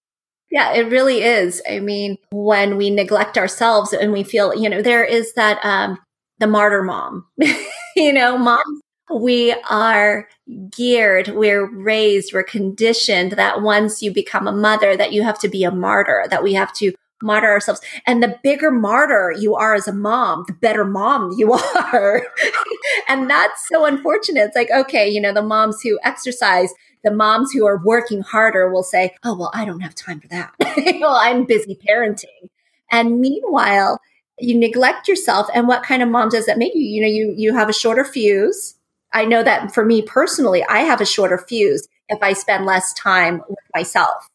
Yeah, 0.51 0.74
it 0.74 0.89
really 0.89 1.22
is. 1.22 1.62
I 1.70 1.79
mean, 1.79 2.17
when 2.31 2.77
we 2.77 2.89
neglect 2.89 3.38
ourselves 3.38 3.91
and 3.91 4.13
we 4.13 4.24
feel, 4.24 4.55
you 4.55 4.70
know, 4.70 4.81
there 4.81 5.03
is 5.03 5.34
that, 5.34 5.60
um, 5.65 5.98
the 6.39 6.48
martyr 6.48 6.84
mom, 6.84 7.27
you 7.96 8.12
know, 8.12 8.38
moms 8.38 8.81
we 9.20 9.53
are 9.70 10.27
geared, 10.70 11.30
we're 11.30 11.65
raised, 11.65 12.34
we're 12.34 12.44
conditioned 12.44 13.34
that 13.34 13.62
once 13.62 14.01
you 14.01 14.12
become 14.12 14.48
a 14.48 14.51
mother, 14.51 14.96
that 14.96 15.13
you 15.13 15.24
have 15.24 15.39
to 15.39 15.50
be 15.50 15.63
a 15.63 15.72
martyr, 15.72 16.25
that 16.30 16.44
we 16.44 16.53
have 16.53 16.74
to 16.74 16.94
martyr 17.22 17.50
ourselves. 17.50 17.82
And 18.06 18.22
the 18.22 18.39
bigger 18.44 18.72
martyr 18.72 19.34
you 19.38 19.56
are 19.56 19.74
as 19.74 19.88
a 19.88 19.94
mom, 19.94 20.46
the 20.48 20.53
better 20.53 20.86
mom 20.86 21.34
you 21.38 21.53
are. 21.94 22.25
and 23.08 23.30
that's 23.30 23.68
so 23.68 23.86
unfortunate. 23.86 24.41
It's 24.41 24.56
like, 24.56 24.72
okay, 24.72 25.08
you 25.10 25.22
know, 25.22 25.34
the 25.34 25.41
moms 25.41 25.82
who 25.82 26.00
exercise, 26.03 26.74
the 27.03 27.12
moms 27.12 27.51
who 27.51 27.65
are 27.65 27.82
working 27.84 28.22
harder 28.22 28.72
will 28.72 28.84
say, 28.84 29.15
oh, 29.24 29.36
well, 29.38 29.51
I 29.53 29.65
don't 29.65 29.82
have 29.82 29.96
time 29.96 30.20
for 30.20 30.27
that. 30.30 30.53
well, 31.00 31.18
I'm 31.20 31.46
busy 31.46 31.75
parenting. 31.75 32.50
And 32.91 33.20
meanwhile, 33.20 34.00
you 34.38 34.58
neglect 34.58 35.08
yourself. 35.08 35.48
And 35.53 35.68
what 35.68 35.84
kind 35.84 36.01
of 36.01 36.10
mom 36.10 36.30
does 36.30 36.46
that 36.48 36.58
make 36.58 36.74
you? 36.74 36.82
You 36.82 37.01
know, 37.01 37.08
you, 37.08 37.34
you 37.38 37.53
have 37.56 37.70
a 37.70 37.74
shorter 37.74 38.03
fuse. 38.03 38.75
I 39.13 39.25
know 39.25 39.44
that 39.44 39.74
for 39.74 39.86
me 39.86 40.01
personally, 40.01 40.63
I 40.70 40.80
have 40.80 41.01
a 41.01 41.06
shorter 41.06 41.38
fuse 41.38 41.88
if 42.10 42.20
I 42.22 42.34
spend 42.34 42.65
less 42.65 42.94
time 42.94 43.41
with 43.48 43.60
myself. 43.75 44.27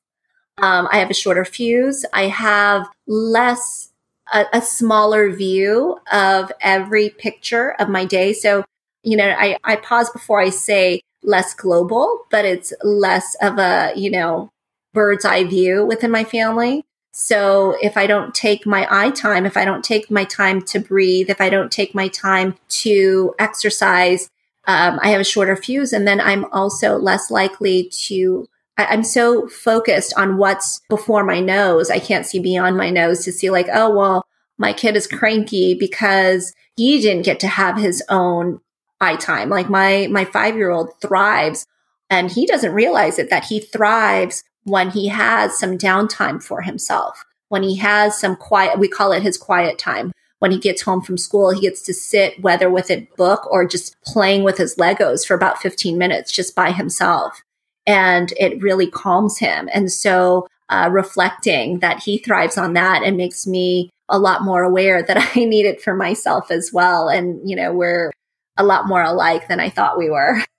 Um, 0.59 0.89
I 0.91 0.99
have 0.99 1.11
a 1.11 1.15
shorter 1.15 1.45
fuse. 1.45 2.05
I 2.13 2.29
have 2.29 2.89
less, 3.07 3.93
a, 4.33 4.47
a, 4.55 4.63
smaller 4.63 5.31
view 5.31 5.99
of 6.11 6.51
every 6.63 7.11
picture 7.11 7.73
of 7.79 7.91
my 7.91 8.07
day. 8.07 8.33
So, 8.33 8.65
you 9.03 9.17
know, 9.17 9.29
I, 9.29 9.59
I 9.65 9.77
pause 9.77 10.09
before 10.11 10.41
I 10.41 10.49
say 10.49 11.03
less 11.23 11.53
global, 11.53 12.25
but 12.31 12.47
it's 12.47 12.73
less 12.83 13.37
of 13.43 13.59
a, 13.59 13.93
you 13.97 14.11
know, 14.11 14.51
bird's 14.95 15.27
eye 15.27 15.45
view 15.45 15.85
within 15.85 16.11
my 16.11 16.25
family. 16.25 16.85
So 17.13 17.77
if 17.83 17.97
I 17.97 18.07
don't 18.07 18.35
take 18.35 18.67
my 18.67 18.87
eye 18.91 19.11
time, 19.11 19.47
if 19.47 19.57
I 19.57 19.65
don't 19.65 19.85
take 19.85 20.11
my 20.11 20.25
time 20.25 20.63
to 20.63 20.79
breathe, 20.79 21.29
if 21.29 21.41
I 21.41 21.51
don't 21.51 21.73
take 21.73 21.95
my 21.95 22.09
time 22.09 22.57
to 22.69 23.35
exercise, 23.39 24.29
um, 24.67 24.99
I 25.03 25.11
have 25.11 25.21
a 25.21 25.25
shorter 25.25 25.57
fuse. 25.57 25.93
And 25.93 26.07
then 26.07 26.21
I'm 26.21 26.45
also 26.53 26.97
less 26.97 27.31
likely 27.31 27.91
to, 28.07 28.47
I, 28.77 28.87
I'm 28.87 29.05
so 29.05 29.49
focused 29.49 30.13
on 30.17 30.39
what's 30.39 30.81
before 30.89 31.25
my 31.25 31.41
nose. 31.41 31.91
I 31.91 31.99
can't 31.99 32.27
see 32.27 32.39
beyond 32.39 32.77
my 32.77 32.91
nose 32.91 33.25
to 33.25 33.33
see 33.33 33.51
like, 33.51 33.69
oh, 33.73 33.95
well, 33.95 34.27
my 34.59 34.73
kid 34.73 34.97
is 34.97 35.07
cranky 35.07 35.75
because 35.75 36.53
he 36.77 37.01
didn't 37.01 37.25
get 37.25 37.41
to 37.41 37.49
have 37.49 37.79
his 37.79 38.03
own 38.09 38.61
eye 39.01 39.17
time. 39.17 39.49
Like 39.49 39.69
my, 39.69 40.09
my 40.11 40.25
five 40.25 40.57
year 40.57 40.71
old 40.71 40.91
thrives 41.01 41.67
and 42.11 42.31
he 42.31 42.47
doesn't 42.47 42.73
realize 42.73 43.19
it 43.19 43.31
that 43.31 43.45
he 43.45 43.61
thrives 43.61 44.45
when 44.65 44.91
he 44.91 45.09
has 45.09 45.59
some 45.59 45.79
downtime 45.79 46.43
for 46.43 46.63
himself, 46.63 47.25
when 47.49 47.63
he 47.63 47.77
has 47.77 48.19
some 48.19 48.35
quiet, 48.35 48.79
we 48.79 48.89
call 48.89 49.13
it 49.13 49.23
his 49.23 49.37
quiet 49.37 49.79
time 49.79 50.13
when 50.39 50.51
he 50.51 50.59
gets 50.59 50.83
home 50.83 51.01
from 51.01 51.17
school, 51.17 51.51
he 51.51 51.61
gets 51.61 51.83
to 51.83 51.95
sit, 51.95 52.41
whether 52.43 52.71
with 52.71 52.91
a 52.91 53.09
book 53.17 53.47
or 53.51 53.67
just 53.67 53.97
playing 54.05 54.45
with 54.45 54.59
his 54.59 54.77
Legos 54.77 55.27
for 55.27 55.35
about 55.35 55.59
15 55.59 55.97
minutes 55.97 56.33
just 56.33 56.55
by 56.55 56.73
himself. 56.73 57.43
And 57.87 58.33
it 58.39 58.61
really 58.61 58.91
calms 58.91 59.39
him. 59.39 59.69
And 59.73 59.91
so, 59.91 60.47
uh, 60.69 60.89
reflecting 60.91 61.79
that 61.79 62.01
he 62.01 62.19
thrives 62.19 62.59
on 62.59 62.73
that 62.73 63.03
and 63.05 63.17
makes 63.17 63.47
me 63.47 63.91
a 64.09 64.19
lot 64.19 64.43
more 64.43 64.63
aware 64.63 65.03
that 65.03 65.17
I 65.37 65.45
need 65.45 65.67
it 65.67 65.81
for 65.81 65.95
myself 65.95 66.51
as 66.51 66.71
well. 66.73 67.09
And, 67.09 67.49
you 67.49 67.57
know, 67.57 67.73
we're 67.73 68.13
a 68.57 68.65
lot 68.65 68.89
more 68.89 69.03
alike 69.03 69.49
than 69.49 69.61
I 69.61 69.71
thought 69.71 69.99
we 69.99 70.11
were. 70.11 70.43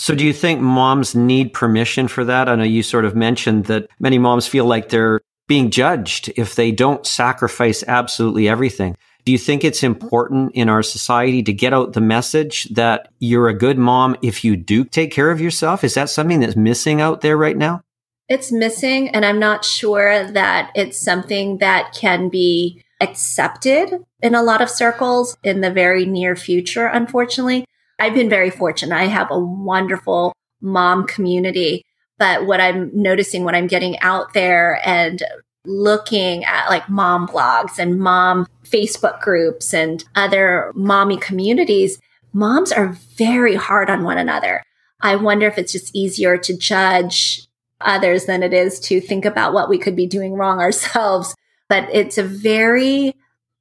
So, 0.00 0.14
do 0.14 0.24
you 0.24 0.32
think 0.32 0.60
moms 0.60 1.16
need 1.16 1.52
permission 1.52 2.06
for 2.06 2.24
that? 2.24 2.48
I 2.48 2.54
know 2.54 2.62
you 2.62 2.84
sort 2.84 3.04
of 3.04 3.16
mentioned 3.16 3.64
that 3.64 3.90
many 3.98 4.16
moms 4.16 4.46
feel 4.46 4.64
like 4.64 4.90
they're 4.90 5.20
being 5.48 5.72
judged 5.72 6.32
if 6.36 6.54
they 6.54 6.70
don't 6.70 7.04
sacrifice 7.04 7.82
absolutely 7.88 8.46
everything. 8.46 8.96
Do 9.24 9.32
you 9.32 9.38
think 9.38 9.64
it's 9.64 9.82
important 9.82 10.52
in 10.54 10.68
our 10.68 10.82
society 10.82 11.42
to 11.42 11.52
get 11.52 11.74
out 11.74 11.92
the 11.92 12.00
message 12.00 12.64
that 12.70 13.12
you're 13.18 13.48
a 13.48 13.58
good 13.58 13.78
mom 13.78 14.16
if 14.22 14.44
you 14.44 14.56
do 14.56 14.84
take 14.84 15.12
care 15.12 15.30
of 15.30 15.40
yourself? 15.40 15.84
Is 15.84 15.94
that 15.94 16.08
something 16.08 16.40
that's 16.40 16.56
missing 16.56 17.00
out 17.00 17.20
there 17.20 17.36
right 17.36 17.56
now? 17.56 17.82
It's 18.28 18.52
missing, 18.52 19.08
and 19.10 19.24
I'm 19.24 19.38
not 19.38 19.64
sure 19.64 20.30
that 20.32 20.70
it's 20.74 20.98
something 20.98 21.58
that 21.58 21.94
can 21.94 22.28
be 22.28 22.82
accepted 23.00 24.04
in 24.20 24.34
a 24.34 24.42
lot 24.42 24.60
of 24.60 24.68
circles 24.68 25.36
in 25.42 25.60
the 25.60 25.70
very 25.70 26.04
near 26.04 26.36
future, 26.36 26.86
unfortunately. 26.86 27.64
I've 27.98 28.14
been 28.14 28.28
very 28.28 28.50
fortunate. 28.50 28.94
I 28.94 29.04
have 29.04 29.30
a 29.30 29.38
wonderful 29.38 30.32
mom 30.60 31.06
community. 31.06 31.84
But 32.18 32.46
what 32.46 32.60
I'm 32.60 32.90
noticing 32.92 33.44
when 33.44 33.54
I'm 33.54 33.68
getting 33.68 33.98
out 34.00 34.32
there 34.34 34.80
and 34.84 35.22
looking 35.64 36.44
at 36.44 36.68
like 36.68 36.88
mom 36.88 37.26
blogs 37.26 37.78
and 37.78 38.00
mom 38.00 38.46
Facebook 38.64 39.20
groups 39.20 39.74
and 39.74 40.04
other 40.14 40.72
mommy 40.74 41.16
communities, 41.16 41.98
moms 42.32 42.72
are 42.72 42.96
very 43.16 43.54
hard 43.54 43.90
on 43.90 44.04
one 44.04 44.18
another. 44.18 44.62
I 45.00 45.16
wonder 45.16 45.46
if 45.46 45.58
it's 45.58 45.72
just 45.72 45.94
easier 45.94 46.38
to 46.38 46.56
judge 46.56 47.46
others 47.80 48.26
than 48.26 48.42
it 48.42 48.52
is 48.52 48.80
to 48.80 49.00
think 49.00 49.24
about 49.24 49.52
what 49.52 49.68
we 49.68 49.78
could 49.78 49.94
be 49.94 50.06
doing 50.06 50.34
wrong 50.34 50.60
ourselves. 50.60 51.34
But 51.68 51.88
it's 51.92 52.18
a 52.18 52.22
very 52.22 53.14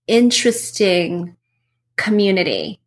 interesting 0.07 1.35
community. 1.95 2.79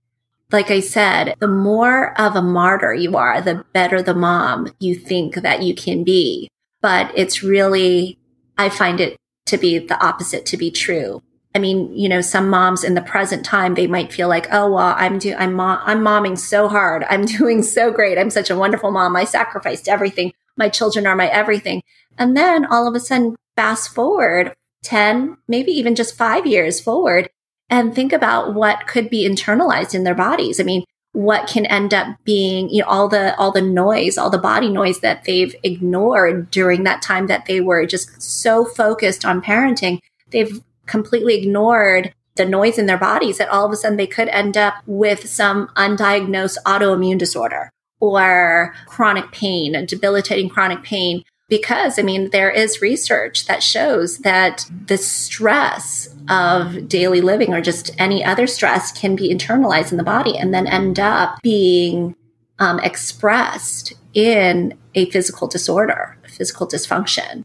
Like 0.50 0.71
I 0.71 0.81
said, 0.81 1.37
the 1.38 1.47
more 1.47 2.19
of 2.21 2.35
a 2.35 2.43
martyr 2.43 2.95
you 2.95 3.17
are, 3.17 3.40
the 3.40 3.64
better 3.73 4.02
the 4.02 4.14
mom 4.14 4.73
you 4.81 4.97
think 4.97 5.37
that 5.37 5.62
you 5.62 5.75
can 5.75 6.02
be. 6.02 6.49
But 6.81 7.12
it's 7.14 7.43
really, 7.43 8.19
I 8.61 8.69
find 8.69 9.00
it 9.00 9.17
to 9.47 9.57
be 9.57 9.79
the 9.79 9.99
opposite 10.05 10.45
to 10.47 10.59
be 10.59 10.71
true. 10.71 11.23
I 11.55 11.59
mean, 11.59 11.97
you 11.97 12.11
know, 12.11 12.21
some 12.21 12.50
moms 12.50 12.85
in 12.85 12.95
the 12.95 13.00
present 13.00 13.43
time, 13.43 13.75
they 13.75 13.87
might 13.87 14.12
feel 14.12 14.29
like, 14.29 14.47
oh, 14.52 14.71
well, 14.71 14.95
I'm 14.99 15.19
do, 15.19 15.35
I'm, 15.35 15.55
mo- 15.55 15.81
I'm 15.83 16.00
momming 16.00 16.38
so 16.38 16.69
hard. 16.69 17.05
I'm 17.09 17.25
doing 17.38 17.62
so 17.62 17.90
great. 17.90 18.19
I'm 18.19 18.29
such 18.29 18.50
a 18.50 18.57
wonderful 18.57 18.90
mom. 18.90 19.17
I 19.17 19.25
sacrificed 19.25 19.88
everything. 19.88 20.33
My 20.59 20.69
children 20.69 21.07
are 21.07 21.17
my 21.17 21.26
everything. 21.29 21.83
And 22.19 22.37
then 22.37 22.67
all 22.67 22.87
of 22.87 22.95
a 22.95 23.00
sudden, 23.00 23.35
fast 23.57 23.95
forward 23.95 24.55
10, 24.85 25.38
maybe 25.49 25.73
even 25.73 25.95
just 25.95 26.14
five 26.14 26.47
years 26.47 26.81
forward 26.81 27.31
and 27.71 27.95
think 27.95 28.12
about 28.12 28.52
what 28.55 28.87
could 28.87 29.09
be 29.09 29.26
internalized 29.26 29.95
in 29.95 30.05
their 30.05 30.14
bodies. 30.14 30.61
I 30.61 30.64
mean, 30.64 30.85
what 31.12 31.49
can 31.49 31.67
end 31.67 31.93
up 31.93 32.17
being, 32.25 32.69
you 32.71 32.83
know, 32.83 32.88
all 32.88 33.09
the, 33.09 33.37
all 33.37 33.50
the 33.50 33.61
noise, 33.61 34.17
all 34.17 34.31
the 34.31 34.38
body 34.38 34.69
noise 34.69 35.00
that 35.00 35.25
they've 35.25 35.55
ignored 35.62 36.50
during 36.50 36.85
that 36.85 37.02
time 37.02 37.26
that 37.26 37.47
they 37.47 37.61
were 37.61 37.85
just 37.85 38.23
so 38.23 38.64
focused 38.64 39.25
on 39.25 39.43
parenting. 39.43 39.99
They've 40.31 40.62
completely 40.87 41.37
ignored 41.37 42.14
the 42.37 42.47
noise 42.47 42.79
in 42.79 42.87
their 42.87 42.99
bodies 42.99 43.38
that 43.38 43.49
all 43.49 43.67
of 43.67 43.73
a 43.73 43.76
sudden 43.76 43.97
they 43.97 44.07
could 44.07 44.29
end 44.29 44.57
up 44.57 44.75
with 44.87 45.29
some 45.29 45.69
undiagnosed 45.76 46.59
autoimmune 46.64 47.19
disorder 47.19 47.71
or 48.00 48.75
chronic 48.87 49.31
pain, 49.31 49.85
debilitating 49.87 50.49
chronic 50.49 50.83
pain. 50.83 51.23
Because, 51.50 51.99
I 51.99 52.02
mean, 52.02 52.30
there 52.30 52.50
is 52.50 52.80
research 52.80 53.47
that 53.47 53.62
shows 53.62 54.19
that 54.19 54.71
the 54.87 54.97
stress 54.97 56.09
of 56.28 56.88
daily 56.88 57.21
living 57.21 57.52
or 57.52 57.61
just 57.61 57.90
any 57.99 58.25
other 58.25 58.47
stress 58.47 58.92
can 58.92 59.16
be 59.16 59.35
internalized 59.35 59.90
in 59.90 59.99
the 59.99 60.04
body 60.04 60.38
and 60.38 60.54
then 60.54 60.69
end 60.69 61.00
up 61.00 61.42
being 61.42 62.14
um, 62.61 62.78
expressed 62.80 63.95
in 64.14 64.78
a 64.95 65.11
physical 65.11 65.49
disorder, 65.49 66.16
physical 66.28 66.69
dysfunction. 66.69 67.45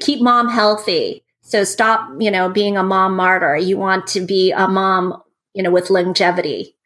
Keep 0.00 0.22
mom 0.22 0.48
healthy. 0.48 1.22
So 1.42 1.64
stop, 1.64 2.10
you 2.18 2.30
know, 2.30 2.48
being 2.48 2.78
a 2.78 2.82
mom 2.82 3.14
martyr. 3.14 3.56
You 3.56 3.76
want 3.76 4.06
to 4.08 4.20
be 4.20 4.52
a 4.52 4.68
mom, 4.68 5.22
you 5.52 5.62
know, 5.62 5.70
with 5.70 5.90
longevity. 5.90 6.76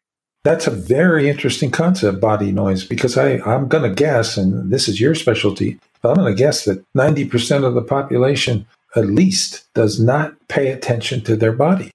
That's 0.43 0.67
a 0.67 0.71
very 0.71 1.29
interesting 1.29 1.71
concept, 1.71 2.19
body 2.19 2.51
noise, 2.51 2.83
because 2.83 3.17
I, 3.17 3.37
I'm 3.45 3.69
going 3.69 3.89
to 3.89 3.95
guess, 3.95 4.35
and 4.35 4.73
this 4.73 4.89
is 4.89 4.99
your 4.99 5.15
specialty, 5.15 5.79
but 6.03 6.09
I'm 6.09 6.23
going 6.23 6.35
to 6.35 6.37
guess 6.37 6.65
that 6.65 6.85
90% 6.93 7.63
of 7.63 7.73
the 7.73 7.81
population 7.81 8.67
at 8.95 9.07
least 9.07 9.73
does 9.73 9.99
not 9.99 10.35
pay 10.49 10.71
attention 10.71 11.21
to 11.21 11.35
their 11.35 11.53
body. 11.53 11.89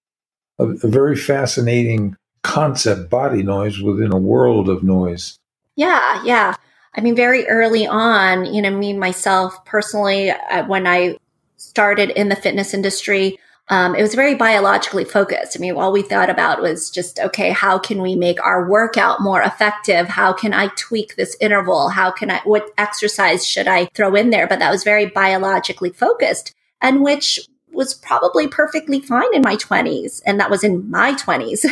A, 0.58 0.66
a 0.66 0.88
very 0.88 1.14
fascinating 1.14 2.16
concept, 2.42 3.10
body 3.10 3.42
noise 3.42 3.80
within 3.80 4.12
a 4.12 4.18
world 4.18 4.68
of 4.68 4.82
noise. 4.82 5.38
Yeah, 5.76 6.24
yeah. 6.24 6.56
I 6.94 7.00
mean, 7.00 7.14
very 7.14 7.46
early 7.46 7.86
on, 7.86 8.46
you 8.52 8.62
know, 8.62 8.70
me 8.70 8.94
myself 8.94 9.64
personally, 9.64 10.30
uh, 10.30 10.64
when 10.66 10.86
I 10.86 11.18
started 11.56 12.10
in 12.10 12.30
the 12.30 12.36
fitness 12.36 12.74
industry, 12.74 13.38
um, 13.70 13.94
it 13.94 14.02
was 14.02 14.14
very 14.14 14.34
biologically 14.34 15.04
focused. 15.04 15.56
I 15.56 15.60
mean, 15.60 15.74
all 15.74 15.92
we 15.92 16.02
thought 16.02 16.30
about 16.30 16.62
was 16.62 16.90
just, 16.90 17.20
okay, 17.20 17.50
how 17.50 17.78
can 17.78 18.00
we 18.00 18.14
make 18.14 18.42
our 18.44 18.68
workout 18.68 19.20
more 19.20 19.42
effective? 19.42 20.08
How 20.08 20.32
can 20.32 20.54
I 20.54 20.68
tweak 20.68 21.16
this 21.16 21.36
interval? 21.40 21.90
How 21.90 22.10
can 22.10 22.30
I, 22.30 22.40
what 22.44 22.70
exercise 22.78 23.46
should 23.46 23.68
I 23.68 23.86
throw 23.94 24.14
in 24.14 24.30
there? 24.30 24.46
But 24.46 24.60
that 24.60 24.70
was 24.70 24.84
very 24.84 25.06
biologically 25.06 25.90
focused 25.90 26.54
and 26.80 27.02
which 27.02 27.40
was 27.70 27.92
probably 27.92 28.48
perfectly 28.48 29.00
fine 29.00 29.34
in 29.34 29.42
my 29.42 29.56
20s. 29.56 30.22
And 30.24 30.40
that 30.40 30.50
was 30.50 30.64
in 30.64 30.90
my 30.90 31.12
20s. 31.12 31.64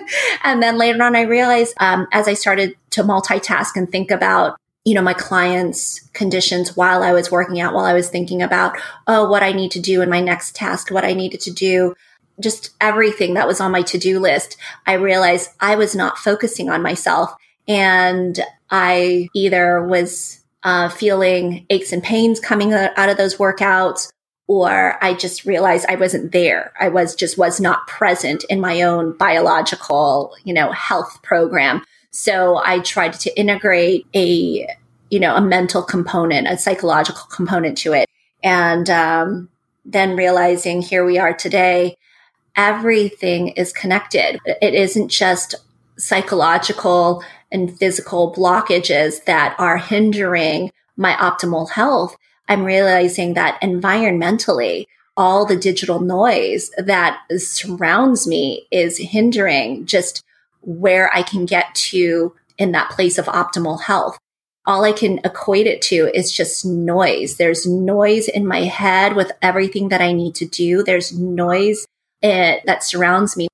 and 0.44 0.62
then 0.62 0.78
later 0.78 1.02
on, 1.02 1.16
I 1.16 1.22
realized 1.22 1.74
um, 1.78 2.06
as 2.12 2.28
I 2.28 2.34
started 2.34 2.76
to 2.90 3.02
multitask 3.02 3.70
and 3.74 3.90
think 3.90 4.10
about 4.12 4.56
you 4.84 4.94
know, 4.94 5.02
my 5.02 5.14
clients' 5.14 6.08
conditions 6.14 6.76
while 6.76 7.02
I 7.02 7.12
was 7.12 7.30
working 7.30 7.60
out, 7.60 7.74
while 7.74 7.84
I 7.84 7.92
was 7.92 8.08
thinking 8.08 8.42
about, 8.42 8.76
oh, 9.06 9.28
what 9.30 9.42
I 9.42 9.52
need 9.52 9.70
to 9.72 9.80
do 9.80 10.00
in 10.00 10.08
my 10.08 10.20
next 10.20 10.54
task, 10.54 10.90
what 10.90 11.04
I 11.04 11.12
needed 11.12 11.40
to 11.42 11.50
do, 11.50 11.94
just 12.40 12.70
everything 12.80 13.34
that 13.34 13.46
was 13.46 13.60
on 13.60 13.72
my 13.72 13.82
to 13.82 13.98
do 13.98 14.18
list. 14.18 14.56
I 14.86 14.94
realized 14.94 15.50
I 15.60 15.76
was 15.76 15.94
not 15.94 16.18
focusing 16.18 16.70
on 16.70 16.82
myself 16.82 17.34
And 17.70 18.40
I 18.70 19.28
either 19.32 19.86
was 19.86 20.40
uh, 20.64 20.88
feeling 20.88 21.66
aches 21.70 21.92
and 21.92 22.02
pains 22.02 22.40
coming 22.40 22.72
out 22.72 23.08
of 23.08 23.16
those 23.16 23.36
workouts, 23.36 24.10
or 24.48 24.98
I 25.02 25.14
just 25.14 25.44
realized 25.44 25.86
I 25.88 25.94
wasn't 25.94 26.32
there. 26.32 26.72
I 26.80 26.88
was 26.88 27.14
just 27.14 27.38
was 27.38 27.60
not 27.60 27.86
present 27.86 28.44
in 28.50 28.60
my 28.60 28.82
own 28.82 29.16
biological, 29.16 30.34
you 30.42 30.52
know, 30.52 30.72
health 30.72 31.20
program. 31.22 31.84
So 32.10 32.60
I 32.64 32.80
tried 32.80 33.14
to 33.14 33.38
integrate 33.38 34.06
a, 34.14 34.66
you 35.10 35.20
know, 35.20 35.36
a 35.36 35.40
mental 35.40 35.82
component, 35.82 36.48
a 36.48 36.58
psychological 36.58 37.22
component 37.30 37.78
to 37.78 37.92
it. 37.92 38.08
And 38.42 38.88
um, 38.90 39.48
then 39.84 40.16
realizing 40.16 40.82
here 40.82 41.04
we 41.04 41.18
are 41.18 41.34
today, 41.34 41.96
everything 42.56 43.48
is 43.48 43.72
connected. 43.72 44.40
It 44.44 44.74
isn't 44.74 45.08
just 45.08 45.54
psychological 45.96 47.22
and 47.52 47.76
physical 47.78 48.32
blockages 48.32 49.24
that 49.24 49.54
are 49.58 49.78
hindering 49.78 50.72
my 50.96 51.12
optimal 51.12 51.70
health. 51.70 52.16
I'm 52.48 52.64
realizing 52.64 53.34
that 53.34 53.60
environmentally, 53.60 54.86
all 55.16 55.44
the 55.44 55.56
digital 55.56 56.00
noise 56.00 56.70
that 56.78 57.20
surrounds 57.36 58.26
me 58.26 58.66
is 58.70 58.98
hindering 58.98 59.84
just 59.84 60.24
where 60.62 61.14
I 61.14 61.22
can 61.22 61.46
get 61.46 61.74
to 61.74 62.34
in 62.58 62.72
that 62.72 62.90
place 62.90 63.18
of 63.18 63.26
optimal 63.26 63.82
health. 63.82 64.18
All 64.66 64.84
I 64.84 64.92
can 64.92 65.18
equate 65.24 65.66
it 65.66 65.80
to 65.82 66.10
is 66.14 66.30
just 66.30 66.64
noise. 66.64 67.36
There's 67.36 67.66
noise 67.66 68.28
in 68.28 68.46
my 68.46 68.64
head 68.64 69.16
with 69.16 69.32
everything 69.40 69.88
that 69.88 70.02
I 70.02 70.12
need 70.12 70.34
to 70.36 70.46
do. 70.46 70.82
There's 70.82 71.18
noise 71.18 71.86
it, 72.22 72.62
that 72.66 72.84
surrounds 72.84 73.36
me. 73.36 73.48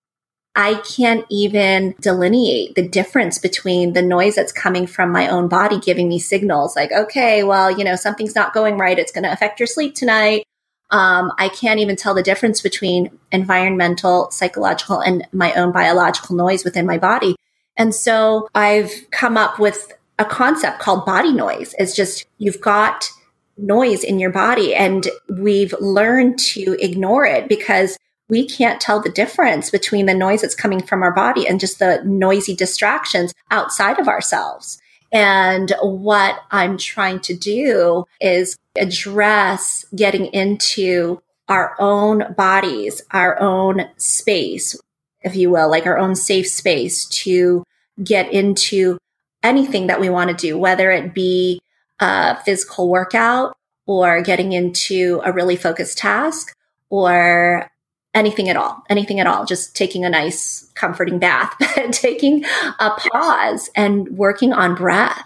I 0.57 0.77
can't 0.97 1.25
even 1.31 1.95
delineate 2.01 2.75
the 2.75 2.89
difference 2.89 3.39
between 3.39 3.93
the 3.93 4.03
noise 4.03 4.35
that's 4.35 4.53
coming 4.53 4.87
from 4.87 5.13
my 5.13 5.29
own 5.29 5.49
body 5.49 5.79
giving 5.79 6.09
me 6.09 6.19
signals 6.19 6.75
like, 6.75 6.91
okay, 6.93 7.45
well, 7.45 7.71
you 7.71 7.85
know, 7.85 7.95
something's 7.95 8.35
not 8.35 8.55
going 8.55 8.79
right. 8.79 8.99
It's 8.99 9.13
going 9.13 9.25
to 9.25 9.33
affect 9.33 9.61
your 9.61 9.67
sleep 9.67 9.95
tonight. 9.95 10.45
Um, 10.91 11.33
I 11.39 11.49
can't 11.49 11.81
even 11.81 11.97
tell 11.97 12.15
the 12.15 12.23
difference 12.23 12.61
between 12.61 13.19
environmental, 13.33 14.31
psychological, 14.31 15.01
and 15.01 15.27
my 15.33 15.53
own 15.55 15.73
biological 15.73 16.37
noise 16.37 16.65
within 16.65 16.87
my 16.87 16.99
body. 16.99 17.37
And 17.77 17.95
so 17.95 18.49
I've 18.55 18.93
come 19.11 19.37
up 19.37 19.59
with 19.59 19.93
a 20.19 20.25
concept 20.25 20.79
called 20.79 21.05
body 21.05 21.33
noise. 21.33 21.75
It's 21.79 21.95
just 21.95 22.27
you've 22.39 22.61
got 22.61 23.11
noise 23.59 24.05
in 24.05 24.19
your 24.19 24.31
body 24.31 24.75
and 24.75 25.07
we've 25.29 25.75
learned 25.81 26.39
to 26.39 26.77
ignore 26.81 27.25
it 27.25 27.49
because 27.49 27.97
we 28.29 28.47
can't 28.47 28.81
tell 28.81 29.01
the 29.01 29.11
difference 29.11 29.71
between 29.71 30.07
the 30.07 30.15
noise 30.15 30.43
that's 30.43 30.55
coming 30.55 30.83
from 30.83 31.03
our 31.03 31.13
body 31.13 31.47
and 31.47 31.61
just 31.61 31.79
the 31.79 32.03
noisy 32.05 32.55
distractions 32.55 33.33
outside 33.51 33.99
of 33.99 34.09
ourselves. 34.09 34.81
And 35.17 35.73
what 35.81 36.41
I'm 36.51 36.77
trying 36.77 37.21
to 37.21 37.35
do 37.35 38.05
is 38.21 38.59
address 38.77 39.87
getting 39.97 40.27
into 40.27 41.23
our 41.49 41.75
own 41.79 42.35
bodies, 42.35 43.01
our 43.13 43.41
own 43.41 43.89
space, 43.97 44.79
if 45.23 45.35
you 45.35 45.49
will, 45.49 45.71
like 45.71 45.87
our 45.87 45.97
own 45.97 46.17
safe 46.17 46.47
space 46.47 47.07
to 47.23 47.65
get 48.05 48.31
into 48.31 48.99
anything 49.43 49.87
that 49.87 50.03
we 50.03 50.11
want 50.11 50.29
to 50.29 50.37
do, 50.37 50.59
whether 50.59 50.91
it 50.91 51.15
be 51.15 51.63
a 51.99 52.37
physical 52.43 52.91
workout 52.91 53.57
or 53.87 54.21
getting 54.21 54.53
into 54.53 55.23
a 55.25 55.33
really 55.33 55.57
focused 55.57 55.97
task 55.97 56.55
or 56.91 57.71
anything 58.17 58.49
at 58.49 58.57
all, 58.57 58.83
anything 58.89 59.21
at 59.21 59.27
all, 59.27 59.45
just 59.45 59.77
taking 59.77 60.05
a 60.05 60.11
nice 60.11 60.69
comforting 60.75 61.19
bath, 61.19 61.55
taking 61.93 62.45
a 62.81 62.91
pause 62.91 63.71
and 63.77 64.09
working 64.09 64.53
on 64.53 64.75
breath 64.75 65.23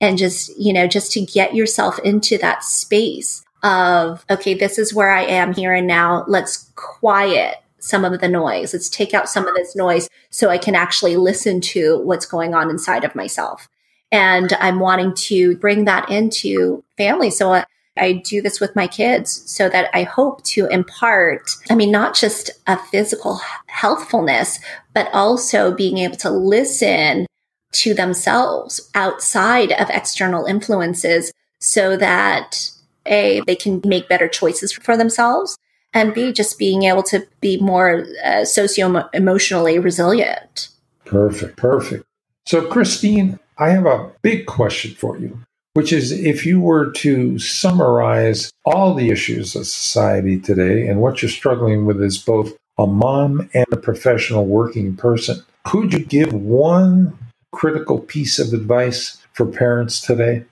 and 0.00 0.18
just, 0.18 0.54
you 0.58 0.72
know, 0.72 0.88
just 0.88 1.12
to 1.12 1.20
get 1.20 1.54
yourself 1.54 1.98
into 2.00 2.36
that 2.38 2.64
space 2.64 3.44
of, 3.62 4.26
okay, 4.28 4.54
this 4.54 4.76
is 4.76 4.92
where 4.92 5.10
I 5.10 5.22
am 5.22 5.54
here 5.54 5.72
and 5.72 5.86
now. 5.86 6.24
Let's 6.26 6.70
quiet 6.74 7.58
some 7.78 8.04
of 8.04 8.20
the 8.20 8.28
noise. 8.28 8.72
Let's 8.72 8.88
take 8.88 9.14
out 9.14 9.28
some 9.28 9.46
of 9.46 9.54
this 9.54 9.76
noise 9.76 10.10
so 10.30 10.50
I 10.50 10.58
can 10.58 10.74
actually 10.74 11.16
listen 11.16 11.60
to 11.60 11.98
what's 11.98 12.26
going 12.26 12.54
on 12.54 12.70
inside 12.70 13.04
of 13.04 13.14
myself. 13.14 13.68
And 14.10 14.52
I'm 14.54 14.80
wanting 14.80 15.14
to 15.14 15.56
bring 15.58 15.84
that 15.84 16.10
into 16.10 16.82
family. 16.96 17.30
So 17.30 17.52
uh, 17.54 17.64
I 17.96 18.12
do 18.12 18.40
this 18.40 18.58
with 18.60 18.74
my 18.74 18.86
kids 18.86 19.42
so 19.50 19.68
that 19.68 19.90
I 19.92 20.04
hope 20.04 20.42
to 20.44 20.66
impart, 20.66 21.50
I 21.70 21.74
mean, 21.74 21.90
not 21.90 22.14
just 22.14 22.50
a 22.66 22.78
physical 22.78 23.40
healthfulness, 23.66 24.60
but 24.94 25.10
also 25.12 25.74
being 25.74 25.98
able 25.98 26.16
to 26.16 26.30
listen 26.30 27.26
to 27.72 27.94
themselves 27.94 28.90
outside 28.94 29.72
of 29.72 29.90
external 29.90 30.46
influences 30.46 31.32
so 31.58 31.96
that 31.96 32.70
A, 33.06 33.42
they 33.46 33.56
can 33.56 33.80
make 33.84 34.08
better 34.08 34.28
choices 34.28 34.72
for 34.72 34.96
themselves, 34.96 35.56
and 35.94 36.14
B, 36.14 36.32
just 36.32 36.58
being 36.58 36.84
able 36.84 37.02
to 37.04 37.26
be 37.40 37.58
more 37.60 38.06
uh, 38.24 38.44
socio 38.44 39.08
emotionally 39.12 39.78
resilient. 39.78 40.68
Perfect, 41.04 41.56
perfect. 41.56 42.04
So, 42.46 42.66
Christine, 42.66 43.38
I 43.58 43.70
have 43.70 43.86
a 43.86 44.10
big 44.22 44.46
question 44.46 44.94
for 44.94 45.18
you 45.18 45.38
which 45.74 45.92
is 45.92 46.12
if 46.12 46.44
you 46.44 46.60
were 46.60 46.90
to 46.92 47.38
summarize 47.38 48.52
all 48.64 48.94
the 48.94 49.10
issues 49.10 49.56
of 49.56 49.66
society 49.66 50.38
today 50.38 50.86
and 50.86 51.00
what 51.00 51.22
you're 51.22 51.30
struggling 51.30 51.86
with 51.86 52.02
as 52.02 52.18
both 52.18 52.52
a 52.78 52.86
mom 52.86 53.48
and 53.54 53.66
a 53.72 53.76
professional 53.76 54.46
working 54.46 54.94
person, 54.96 55.42
could 55.64 55.92
you 55.92 56.04
give 56.04 56.32
one 56.32 57.16
critical 57.52 57.98
piece 57.98 58.38
of 58.38 58.52
advice 58.52 59.18
for 59.32 59.46
parents 59.46 60.00
today? 60.00 60.44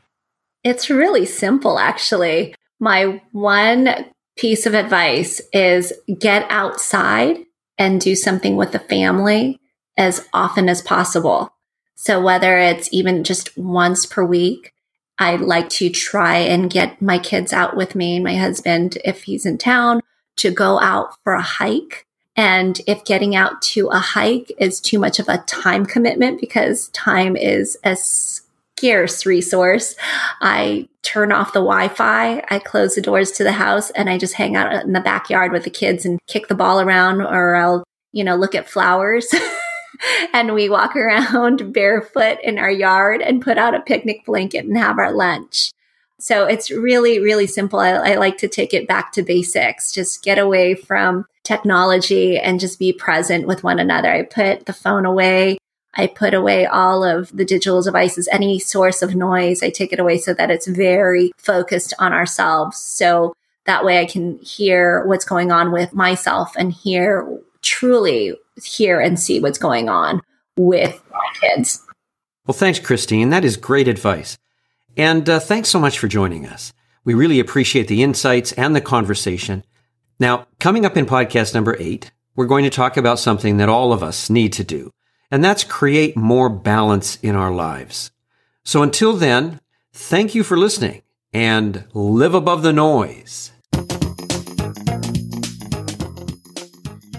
It's 0.62 0.90
really 0.90 1.26
simple, 1.26 1.78
actually. 1.78 2.54
My 2.78 3.20
one 3.32 4.06
piece 4.36 4.66
of 4.66 4.74
advice 4.74 5.40
is 5.52 5.92
get 6.18 6.46
outside 6.50 7.38
and 7.78 8.00
do 8.00 8.14
something 8.14 8.56
with 8.56 8.72
the 8.72 8.78
family 8.78 9.58
as 9.96 10.26
often 10.32 10.68
as 10.68 10.82
possible. 10.82 11.52
So, 11.94 12.20
whether 12.20 12.58
it's 12.58 12.88
even 12.92 13.24
just 13.24 13.56
once 13.58 14.06
per 14.06 14.24
week, 14.24 14.72
I 15.20 15.36
like 15.36 15.68
to 15.70 15.90
try 15.90 16.38
and 16.38 16.70
get 16.70 17.00
my 17.00 17.18
kids 17.18 17.52
out 17.52 17.76
with 17.76 17.94
me 17.94 18.16
and 18.16 18.24
my 18.24 18.36
husband, 18.36 18.96
if 19.04 19.24
he's 19.24 19.44
in 19.44 19.58
town, 19.58 20.00
to 20.38 20.50
go 20.50 20.80
out 20.80 21.14
for 21.22 21.34
a 21.34 21.42
hike. 21.42 22.06
And 22.36 22.80
if 22.86 23.04
getting 23.04 23.36
out 23.36 23.60
to 23.62 23.88
a 23.88 23.98
hike 23.98 24.50
is 24.58 24.80
too 24.80 24.98
much 24.98 25.18
of 25.18 25.28
a 25.28 25.44
time 25.46 25.84
commitment 25.84 26.40
because 26.40 26.88
time 26.88 27.36
is 27.36 27.76
a 27.84 27.96
scarce 27.96 29.26
resource, 29.26 29.94
I 30.40 30.88
turn 31.02 31.32
off 31.32 31.52
the 31.52 31.60
Wi 31.60 31.88
Fi, 31.88 32.42
I 32.48 32.58
close 32.58 32.94
the 32.94 33.02
doors 33.02 33.30
to 33.32 33.44
the 33.44 33.52
house, 33.52 33.90
and 33.90 34.08
I 34.08 34.16
just 34.16 34.34
hang 34.34 34.56
out 34.56 34.72
in 34.84 34.94
the 34.94 35.00
backyard 35.00 35.52
with 35.52 35.64
the 35.64 35.70
kids 35.70 36.06
and 36.06 36.18
kick 36.28 36.48
the 36.48 36.54
ball 36.54 36.80
around, 36.80 37.20
or 37.20 37.56
I'll, 37.56 37.84
you 38.12 38.24
know, 38.24 38.36
look 38.36 38.54
at 38.54 38.70
flowers. 38.70 39.26
and 40.32 40.54
we 40.54 40.68
walk 40.68 40.96
around 40.96 41.72
barefoot 41.72 42.38
in 42.42 42.58
our 42.58 42.70
yard 42.70 43.22
and 43.22 43.42
put 43.42 43.58
out 43.58 43.74
a 43.74 43.80
picnic 43.80 44.24
blanket 44.24 44.64
and 44.64 44.76
have 44.76 44.98
our 44.98 45.12
lunch. 45.12 45.72
So 46.18 46.44
it's 46.44 46.70
really, 46.70 47.18
really 47.18 47.46
simple. 47.46 47.78
I, 47.78 47.90
I, 47.92 48.14
like 48.16 48.36
to 48.38 48.48
take 48.48 48.74
it 48.74 48.86
back 48.86 49.12
to 49.12 49.22
basics, 49.22 49.90
just 49.90 50.22
get 50.22 50.38
away 50.38 50.74
from 50.74 51.24
technology 51.44 52.38
and 52.38 52.60
just 52.60 52.78
be 52.78 52.92
present 52.92 53.46
with 53.46 53.64
one 53.64 53.78
another. 53.78 54.12
I 54.12 54.22
put 54.22 54.66
the 54.66 54.74
phone 54.74 55.06
away. 55.06 55.56
I 55.94 56.06
put 56.06 56.34
away 56.34 56.66
all 56.66 57.02
of 57.02 57.34
the 57.34 57.44
digital 57.44 57.82
devices, 57.82 58.28
any 58.30 58.58
source 58.58 59.00
of 59.00 59.14
noise. 59.14 59.62
I 59.62 59.70
take 59.70 59.94
it 59.94 59.98
away 59.98 60.18
so 60.18 60.34
that 60.34 60.50
it's 60.50 60.66
very 60.66 61.32
focused 61.38 61.94
on 61.98 62.12
ourselves. 62.12 62.78
So 62.78 63.34
that 63.64 63.84
way 63.84 63.98
I 63.98 64.04
can 64.04 64.38
hear 64.38 65.04
what's 65.06 65.24
going 65.24 65.50
on 65.50 65.72
with 65.72 65.94
myself 65.94 66.54
and 66.56 66.72
hear 66.72 67.40
truly 67.62 68.34
hear 68.66 69.00
and 69.00 69.18
see 69.18 69.40
what's 69.40 69.58
going 69.58 69.88
on 69.88 70.22
with 70.56 71.00
my 71.10 71.26
kids. 71.40 71.84
Well, 72.46 72.54
thanks, 72.54 72.78
Christine. 72.78 73.30
That 73.30 73.44
is 73.44 73.56
great 73.56 73.88
advice. 73.88 74.38
And 74.96 75.28
uh, 75.28 75.40
thanks 75.40 75.68
so 75.68 75.78
much 75.78 75.98
for 75.98 76.08
joining 76.08 76.46
us. 76.46 76.72
We 77.04 77.14
really 77.14 77.40
appreciate 77.40 77.88
the 77.88 78.02
insights 78.02 78.52
and 78.52 78.74
the 78.74 78.80
conversation. 78.80 79.64
Now, 80.18 80.46
coming 80.58 80.84
up 80.84 80.96
in 80.96 81.06
podcast 81.06 81.54
number 81.54 81.76
eight, 81.78 82.10
we're 82.36 82.46
going 82.46 82.64
to 82.64 82.70
talk 82.70 82.96
about 82.96 83.18
something 83.18 83.56
that 83.56 83.68
all 83.68 83.92
of 83.92 84.02
us 84.02 84.28
need 84.28 84.52
to 84.54 84.64
do, 84.64 84.90
and 85.30 85.42
that's 85.42 85.64
create 85.64 86.16
more 86.16 86.48
balance 86.48 87.16
in 87.22 87.34
our 87.34 87.50
lives. 87.50 88.10
So 88.64 88.82
until 88.82 89.14
then, 89.14 89.60
thank 89.92 90.34
you 90.34 90.44
for 90.44 90.56
listening 90.56 91.02
and 91.32 91.84
live 91.94 92.34
above 92.34 92.62
the 92.62 92.72
noise. 92.72 93.52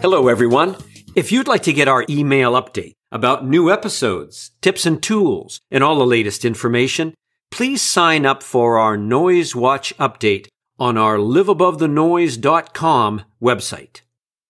Hello, 0.01 0.27
everyone. 0.27 0.75
If 1.13 1.29
you'd 1.29 1.47
like 1.47 1.63
to 1.63 1.73
get 1.73 1.89
our 1.89 2.05
email 2.09 2.53
update 2.53 2.93
about 3.11 3.45
new 3.45 3.69
episodes, 3.69 4.51
tips 4.61 4.85
and 4.85 5.03
tools, 5.03 5.59
and 5.69 5.83
all 5.83 5.99
the 5.99 6.05
latest 6.05 6.45
information, 6.45 7.13
please 7.49 7.81
sign 7.81 8.25
up 8.25 8.41
for 8.41 8.77
our 8.77 8.95
Noise 8.95 9.53
Watch 9.53 9.93
update 9.97 10.47
on 10.79 10.97
our 10.97 11.17
liveabovethenoise.com 11.17 13.23
website. 13.41 14.01